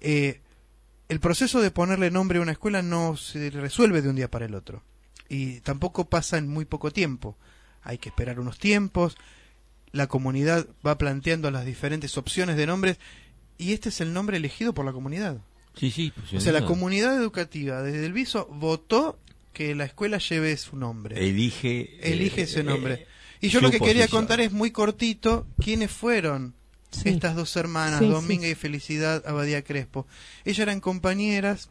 [0.00, 0.40] Eh,
[1.10, 4.46] el proceso de ponerle nombre a una escuela no se resuelve de un día para
[4.46, 4.84] el otro.
[5.28, 7.36] Y tampoco pasa en muy poco tiempo.
[7.82, 9.16] Hay que esperar unos tiempos.
[9.90, 12.98] La comunidad va planteando las diferentes opciones de nombres.
[13.58, 15.38] Y este es el nombre elegido por la comunidad.
[15.74, 16.12] sí, sí.
[16.14, 19.18] pues, O sea, la comunidad educativa desde el viso votó
[19.52, 21.18] que la escuela lleve su nombre.
[21.18, 23.06] elige Elige eh, ese eh, nombre.
[23.40, 26.54] Y yo lo que quería contar es muy cortito quiénes fueron
[26.90, 27.08] Sí.
[27.10, 28.50] estas dos hermanas, Sí, Dominga sí.
[28.50, 30.06] y Felicidad Abadía Crespo.
[30.44, 31.68] Ellas eran compañeras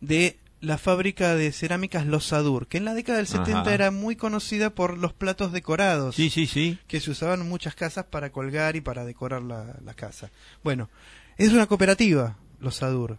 [0.00, 3.74] de la fábrica de cerámicas Los Sadur, que en la década del 70 Ajá.
[3.74, 6.78] era muy conocida por los platos decorados Sí, sí, sí.
[6.88, 10.30] que se usaban en muchas casas para colgar y para decorar la, la casa.
[10.64, 10.90] Bueno,
[11.36, 13.18] es una cooperativa, los Sadur.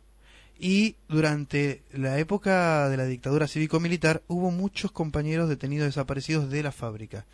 [0.62, 6.74] Y durante la época de la dictadura cívico-militar hubo muchos compañeros detenidos desaparecidos de la
[6.74, 7.26] fábrica.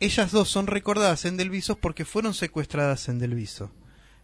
[0.00, 3.70] Ellas dos son recordadas en Delvisos porque fueron secuestradas en Delviso.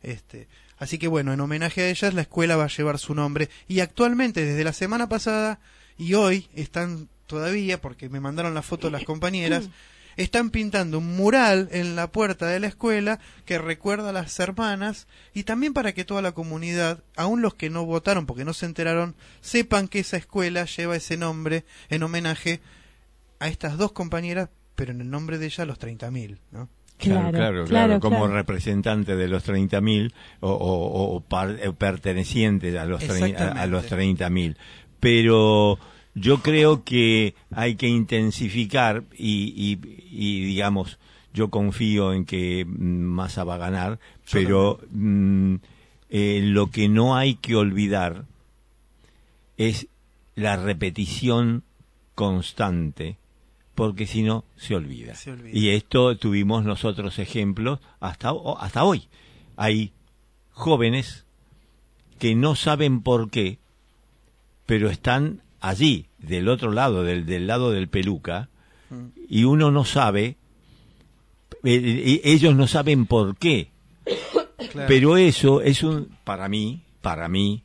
[0.02, 0.48] Este,
[0.78, 3.80] así que bueno, en homenaje a ellas la escuela va a llevar su nombre y
[3.80, 5.60] actualmente desde la semana pasada
[5.98, 9.68] y hoy están todavía, porque me mandaron la foto las compañeras,
[10.16, 15.06] están pintando un mural en la puerta de la escuela que recuerda a las hermanas
[15.34, 18.66] y también para que toda la comunidad, aun los que no votaron porque no se
[18.66, 22.60] enteraron, sepan que esa escuela lleva ese nombre en homenaje
[23.38, 26.68] a estas dos compañeras, pero en el nombre de ella los 30.000, ¿no?
[26.98, 28.34] Claro, Claro, claro, claro, como claro.
[28.34, 34.56] representante de los 30.000 o, o, o par- eh, perteneciente a los, a los 30.000.
[35.00, 35.78] Pero
[36.14, 39.78] yo creo que hay que intensificar y, y,
[40.10, 40.98] y, digamos,
[41.32, 43.98] yo confío en que mm, Massa va a ganar,
[44.30, 45.54] pero mm,
[46.10, 48.24] eh, lo que no hay que olvidar
[49.56, 49.86] es
[50.34, 51.62] la repetición
[52.14, 53.16] constante,
[53.80, 55.14] porque si no se olvida.
[55.14, 55.58] Se olvida.
[55.58, 59.04] Y esto tuvimos nosotros ejemplos hasta, hasta hoy.
[59.56, 59.92] Hay
[60.50, 61.24] jóvenes
[62.18, 63.56] que no saben por qué,
[64.66, 68.50] pero están allí, del otro lado, del, del lado del peluca,
[69.26, 70.36] y uno no sabe,
[71.64, 73.70] eh, eh, ellos no saben por qué,
[74.72, 74.88] Claro.
[74.88, 77.62] pero eso es un, para mí, para mí,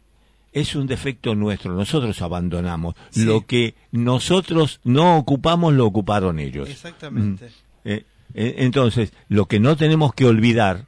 [0.56, 1.74] es un defecto nuestro.
[1.74, 2.96] Nosotros abandonamos.
[3.10, 3.26] Sí.
[3.26, 6.70] Lo que nosotros no ocupamos, lo ocuparon ellos.
[6.70, 7.50] Exactamente.
[7.84, 10.86] Eh, eh, entonces, lo que no tenemos que olvidar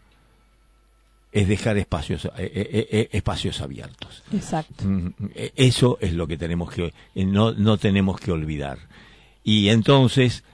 [1.34, 4.24] es dejar espacios, eh, eh, eh, espacios abiertos.
[4.32, 4.86] Exacto.
[4.86, 8.80] Mm, eh, Eso es lo que tenemos que eh, no, no tenemos que olvidar.
[9.44, 10.46] Y entonces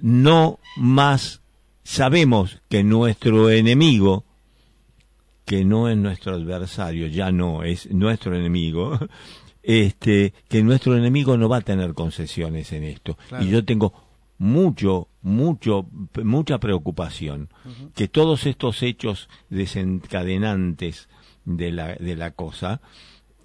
[0.00, 1.40] no más
[1.82, 4.24] sabemos que nuestro enemigo
[5.46, 8.98] que no es nuestro adversario, ya no es nuestro enemigo,
[9.62, 13.16] este que nuestro enemigo no va a tener concesiones en esto.
[13.28, 13.44] Claro.
[13.44, 13.94] Y yo tengo
[14.38, 15.86] mucho, mucho,
[16.22, 17.48] mucha preocupación
[17.94, 21.08] que todos estos hechos desencadenantes
[21.44, 22.80] de la, de la cosa,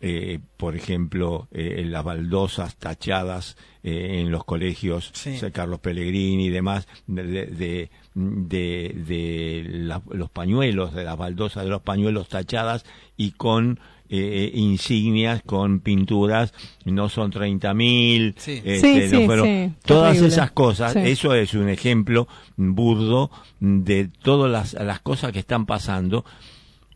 [0.01, 5.39] eh, por ejemplo, eh, las baldosas tachadas eh, en los colegios, Sí.
[5.53, 11.69] Carlos Pellegrini y demás, de, de, de, de- la- los pañuelos, de las baldosas de
[11.69, 12.85] los pañuelos tachadas
[13.17, 13.79] y con
[14.13, 16.53] eh, insignias, con pinturas,
[16.83, 18.61] no son 30.000, Sí.
[18.65, 20.27] este, Sí, no sí, fueron- sí, todas terrible.
[20.27, 20.99] esas cosas, Sí.
[21.05, 23.31] eso es un ejemplo burdo
[23.61, 26.25] de todas las, las cosas que están pasando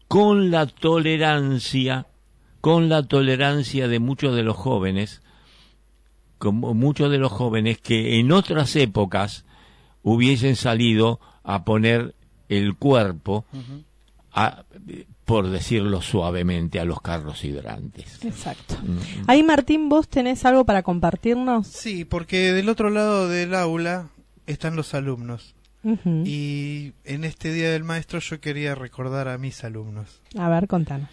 [0.09, 2.07] con la tolerancia,
[2.59, 5.21] con la tolerancia de muchos de los jóvenes,
[6.37, 9.45] como muchos de los jóvenes que en otras épocas
[10.05, 12.15] hubiesen salido a poner
[12.47, 13.45] el cuerpo,
[14.31, 14.63] a-
[15.25, 18.23] por decirlo suavemente, a los carros hidrantes.
[18.23, 18.75] Exacto.
[18.83, 18.97] Mm.
[19.27, 21.65] Ahí, Martín, vos tenés algo para compartirnos.
[21.67, 24.09] Sí, porque del otro lado del aula
[24.45, 25.55] están los alumnos.
[26.23, 30.21] Y en este Día del Maestro yo quería recordar a mis alumnos.
[30.37, 31.09] A ver, contanos.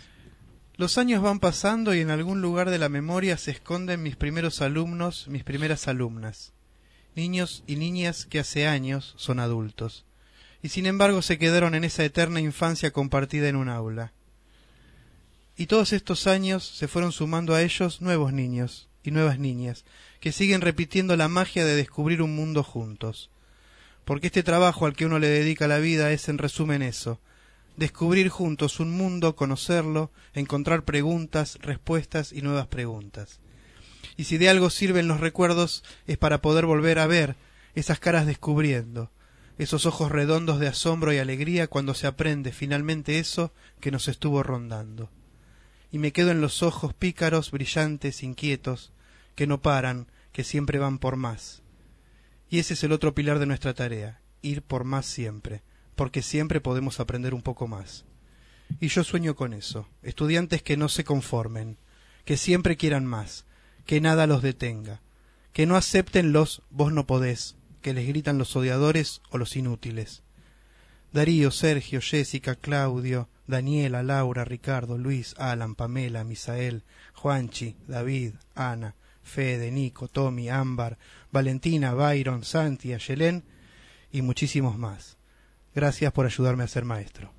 [0.76, 4.62] Los años van pasando y en algún lugar de la memoria se esconden mis primeros
[4.62, 6.53] alumnos, mis primeras alumnas.
[7.15, 10.05] Niños y niñas que hace años son adultos.
[10.63, 14.13] Y sin embargo se quedaron en esa eterna infancia compartida en un aula.
[15.57, 19.85] Y todos estos años se fueron sumando a ellos nuevos niños y nuevas niñas,
[20.21, 23.31] que siguen repitiendo la magia de descubrir un mundo juntos.
[24.05, 27.21] Porque este trabajo al que uno le dedica la vida es en resumen eso,
[27.77, 33.41] descubrir juntos un mundo, conocerlo, encontrar preguntas, respuestas y nuevas preguntas.
[34.17, 37.37] Y si de algo sirven los recuerdos es para poder volver a ver
[37.75, 39.11] esas caras descubriendo,
[39.59, 44.43] esos ojos redondos de asombro y alegría cuando se aprende finalmente eso que nos estuvo
[44.43, 45.11] rondando.
[45.91, 48.93] Y me quedo en los ojos pícaros, brillantes, inquietos,
[49.35, 51.63] que no paran, que siempre van por más.
[52.49, 55.63] Y ese es el otro pilar de nuestra tarea, ir por más siempre,
[55.95, 58.05] porque siempre podemos aprender un poco más.
[58.81, 61.77] Y yo sueño con eso, estudiantes que no se conformen,
[62.25, 63.45] que siempre quieran más,
[63.87, 65.01] que nada los detenga,
[65.53, 70.22] que no acepten los vos no podés, que les gritan los odiadores o los inútiles.
[71.12, 79.70] Darío, Sergio, Jessica, Claudio, Daniela, Laura, Ricardo, Luis, Alan, Pamela, Misael, Juanchi, David, Ana, Fede,
[79.70, 80.97] Nico, Tommy, Ámbar,
[81.30, 83.43] Valentina, Byron, Santi, Ayelén
[84.11, 85.16] y muchísimos más.
[85.74, 87.30] Gracias por ayudarme a ser maestro.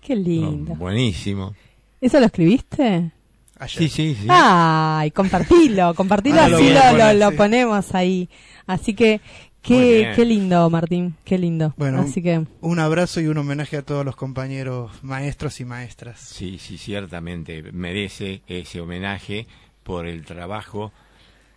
[0.00, 0.72] Qué lindo.
[0.72, 1.54] Oh, buenísimo.
[2.00, 3.12] ¿Eso lo escribiste?
[3.60, 3.78] Ayer.
[3.82, 4.26] Sí, sí, sí.
[4.28, 7.36] Ay, compartilo, compartilo Ah, así lo, lo- poner, lo sí.
[7.36, 8.28] ponemos ahí.
[8.66, 9.20] Así que,
[9.62, 11.74] qué, qué lindo, Martín, qué lindo.
[11.76, 16.18] Bueno, Así que, un abrazo y un homenaje a todos los compañeros maestros y maestras.
[16.20, 19.46] Sí, sí, ciertamente merece ese homenaje
[19.82, 20.92] por el trabajo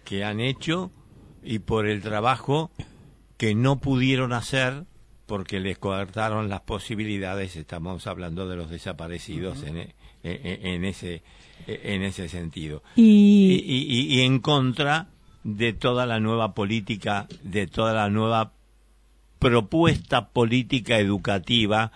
[0.03, 0.91] que han hecho
[1.43, 2.71] y por el trabajo
[3.37, 4.85] que no pudieron hacer
[5.25, 7.55] porque les cortaron las posibilidades.
[7.55, 11.23] Estamos hablando de los desaparecidos en, e- e- en ese
[11.67, 12.83] en ese sentido.
[12.95, 15.07] Y, y, y- y- y en contra
[15.43, 18.51] de toda la nueva política, de toda la nueva
[19.39, 21.91] propuesta política educativa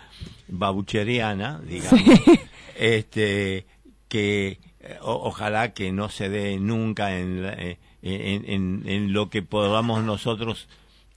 [0.47, 2.01] baucheriana, digamos,
[2.77, 3.65] este,
[4.09, 4.59] que
[5.01, 9.41] o- ojalá que no se dé nunca en, la- eh, en, en- en lo que
[9.41, 10.67] podamos nosotros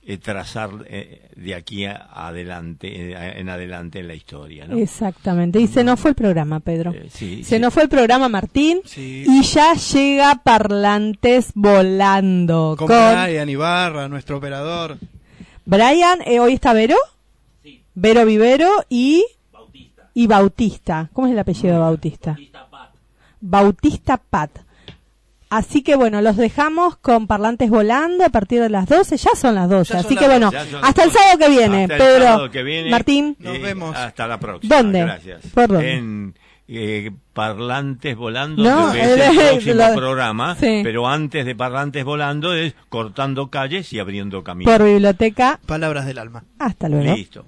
[0.02, 4.66] eh, trazar eh, de aquí a- adelante, eh, en adelante en la historia.
[4.66, 4.76] ¿no?
[4.76, 5.60] Exactamente.
[5.60, 6.92] Y se nos fue el programa, Pedro.
[6.92, 7.60] Eh, sí, se sí.
[7.60, 8.80] nos fue el programa, Martín.
[8.84, 9.24] Sí.
[9.28, 12.74] Y ya llega Parlantes volando.
[12.78, 14.98] Con Con, Brian Ibarra, nuestro operador.
[15.66, 16.96] Brian, eh, hoy está Vero.
[17.94, 19.24] Vero Vivero y
[20.14, 21.08] y Bautista.
[21.12, 22.36] ¿Cómo es el apellido de Bautista?
[23.40, 24.50] Bautista Pat.
[25.50, 29.16] Así que bueno, los dejamos con parlantes volando a partir de las 12.
[29.16, 29.92] Ya son las 12.
[29.94, 30.56] Ya son así las que bueno, 12.
[30.56, 31.82] Ya son hasta el sábado que viene.
[31.82, 33.36] Hasta el Pedro, sábado que viene, Martín.
[33.40, 33.96] Nos vemos.
[33.96, 34.76] Hasta la próxima.
[34.76, 35.00] ¿Dónde?
[35.00, 35.40] Gracias.
[35.52, 35.92] ¿Por dónde?
[35.94, 36.34] En
[36.68, 40.54] eh, Parlantes Volando, No, que es el eh, próximo lo- programa.
[40.54, 40.80] sí.
[40.84, 44.72] Pero antes de Parlantes Volando es cortando calles y abriendo caminos.
[44.72, 45.58] Por biblioteca.
[45.66, 46.44] Palabras del alma.
[46.60, 47.12] Hasta luego.
[47.12, 47.44] Listo.